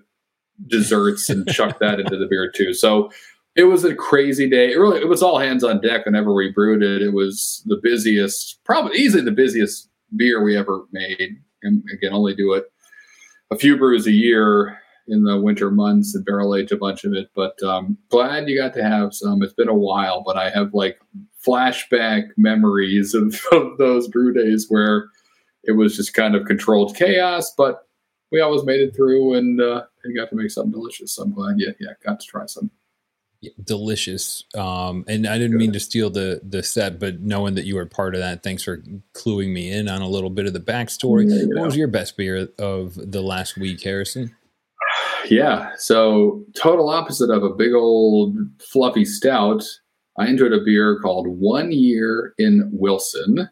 [0.68, 2.74] desserts and chuck that into the beer too.
[2.74, 3.10] So
[3.56, 4.72] it was a crazy day.
[4.72, 7.02] It really it was all hands on deck whenever we brewed it.
[7.02, 11.38] It was the busiest, probably easily the busiest beer we ever made.
[11.62, 12.66] And again, only do it
[13.52, 14.78] a few brews a year
[15.08, 17.30] in the winter months and barrel age a bunch of it.
[17.36, 19.42] But um, glad you got to have some.
[19.42, 21.00] It's been a while, but I have like
[21.46, 25.10] flashback memories of, of those brew days where
[25.70, 27.88] it was just kind of controlled chaos, but
[28.32, 31.14] we always made it through and, uh, and got to make something delicious.
[31.14, 32.72] So I'm glad you yeah, got to try some.
[33.42, 34.44] Yeah, delicious.
[34.56, 37.86] Um, and I didn't mean to steal the the set, but knowing that you were
[37.86, 41.30] part of that, thanks for cluing me in on a little bit of the backstory.
[41.30, 41.46] Yeah.
[41.56, 44.36] What was your best beer of the last week, Harrison?
[45.30, 49.64] Yeah, so total opposite of a big old fluffy stout.
[50.18, 53.50] I enjoyed a beer called One Year in Wilson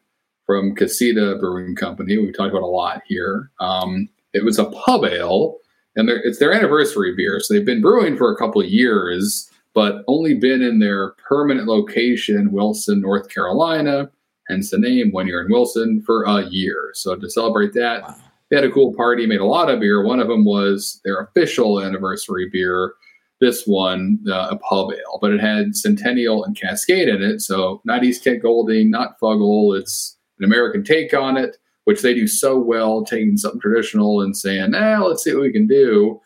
[0.48, 2.18] from Casita Brewing Company.
[2.18, 3.52] We've talked about a lot here.
[3.60, 5.58] Um, it was a pub ale,
[5.96, 7.40] and it's their anniversary beer.
[7.40, 11.68] So they've been brewing for a couple of years but only been in their permanent
[11.68, 14.10] location, Wilson, North Carolina,
[14.48, 16.90] hence the name, one year in Wilson, for a year.
[16.96, 18.16] So to celebrate that, wow.
[18.50, 20.04] they had a cool party, made a lot of beer.
[20.04, 22.96] One of them was their official anniversary beer.
[23.40, 27.42] This one, uh, a pub ale, but it had Centennial and Cascade in it.
[27.42, 29.80] So not East Kent Golding, not Fuggle.
[29.80, 34.36] It's an American take on it, which they do so well, taking something traditional and
[34.36, 36.22] saying, "Ah, let's see what we can do."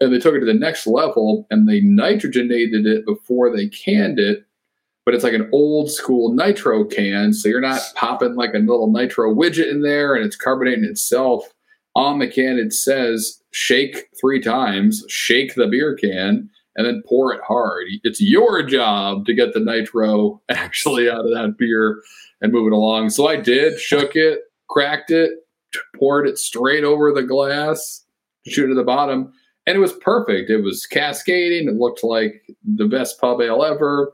[0.00, 4.18] and they took it to the next level and they nitrogenated it before they canned
[4.18, 4.44] it
[5.04, 8.90] but it's like an old school nitro can so you're not popping like a little
[8.90, 11.44] nitro widget in there and it's carbonating itself
[11.94, 17.32] on the can it says shake three times shake the beer can and then pour
[17.32, 22.02] it hard it's your job to get the nitro actually out of that beer
[22.40, 25.30] and move it along so i did shook it cracked it
[25.98, 28.04] poured it straight over the glass
[28.46, 29.32] shoot to the bottom
[29.66, 30.48] and it was perfect.
[30.48, 31.68] It was cascading.
[31.68, 34.12] It looked like the best pub ale ever.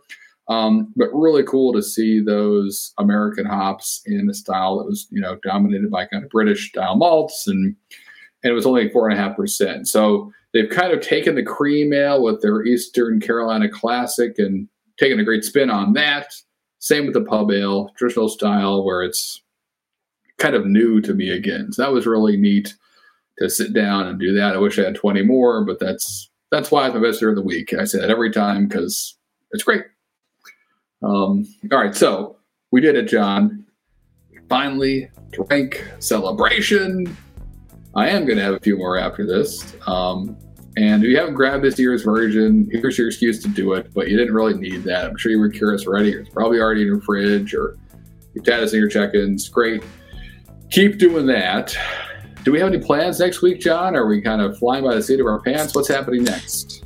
[0.49, 5.21] Um, but really cool to see those American hops in a style that was, you
[5.21, 7.77] know, dominated by kind of British style malts, and
[8.43, 9.87] and it was only four and a half percent.
[9.87, 15.19] So they've kind of taken the cream ale with their Eastern Carolina Classic and taken
[15.19, 16.33] a great spin on that.
[16.79, 19.43] Same with the pub ale, traditional style, where it's
[20.39, 21.73] kind of new to me again.
[21.73, 22.75] So that was really neat
[23.39, 24.55] to sit down and do that.
[24.55, 27.73] I wish I had 20 more, but that's that's why my best of the week.
[27.73, 29.17] I say that every time because
[29.53, 29.85] it's great.
[31.03, 32.37] Um, all right, so
[32.71, 33.65] we did it, John.
[34.49, 37.17] Finally, drink celebration.
[37.95, 39.77] I am going to have a few more after this.
[39.87, 40.37] Um,
[40.77, 44.09] and if you haven't grabbed this year's version, here's your excuse to do it, but
[44.09, 45.05] you didn't really need that.
[45.05, 46.13] I'm sure you were curious already.
[46.13, 47.79] It's probably already in your fridge or
[48.35, 49.49] you've had us in your check ins.
[49.49, 49.83] Great.
[50.71, 51.77] Keep doing that.
[52.45, 53.95] Do we have any plans next week, John?
[53.95, 55.75] Are we kind of flying by the seat of our pants?
[55.75, 56.85] What's happening next?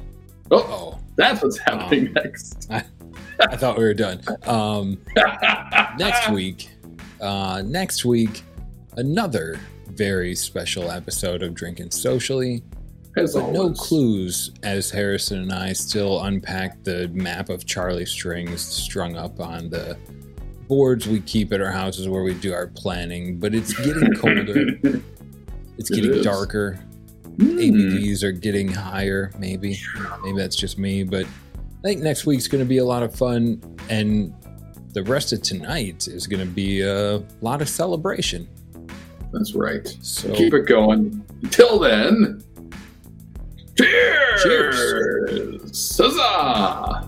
[0.51, 2.67] Oh, that's what's happening um, next.
[2.71, 2.85] I,
[3.41, 4.21] I, thought we were done.
[4.43, 4.99] Um,
[5.99, 6.71] next week,
[7.21, 8.43] uh, next week,
[8.97, 9.61] another
[9.97, 12.63] very special episode of Drinking Socially.
[13.17, 13.59] As but always.
[13.59, 19.41] no clues as Harrison and I still unpack the map of Charlie strings strung up
[19.41, 19.97] on the
[20.69, 23.39] boards we keep at our houses where we do our planning.
[23.39, 25.01] But it's getting colder.
[25.79, 26.79] It's getting it darker.
[27.37, 27.59] Mm.
[27.59, 29.79] ABVs are getting higher, maybe.
[30.23, 33.15] Maybe that's just me, but I think next week's going to be a lot of
[33.15, 33.63] fun.
[33.89, 34.35] And
[34.93, 38.49] the rest of tonight is going to be a lot of celebration.
[39.37, 39.87] That's right.
[40.01, 41.23] So keep it going.
[41.43, 42.43] Until then,
[43.77, 44.43] cheers!
[44.43, 45.97] Cheers!
[45.99, 47.06] Huzzah!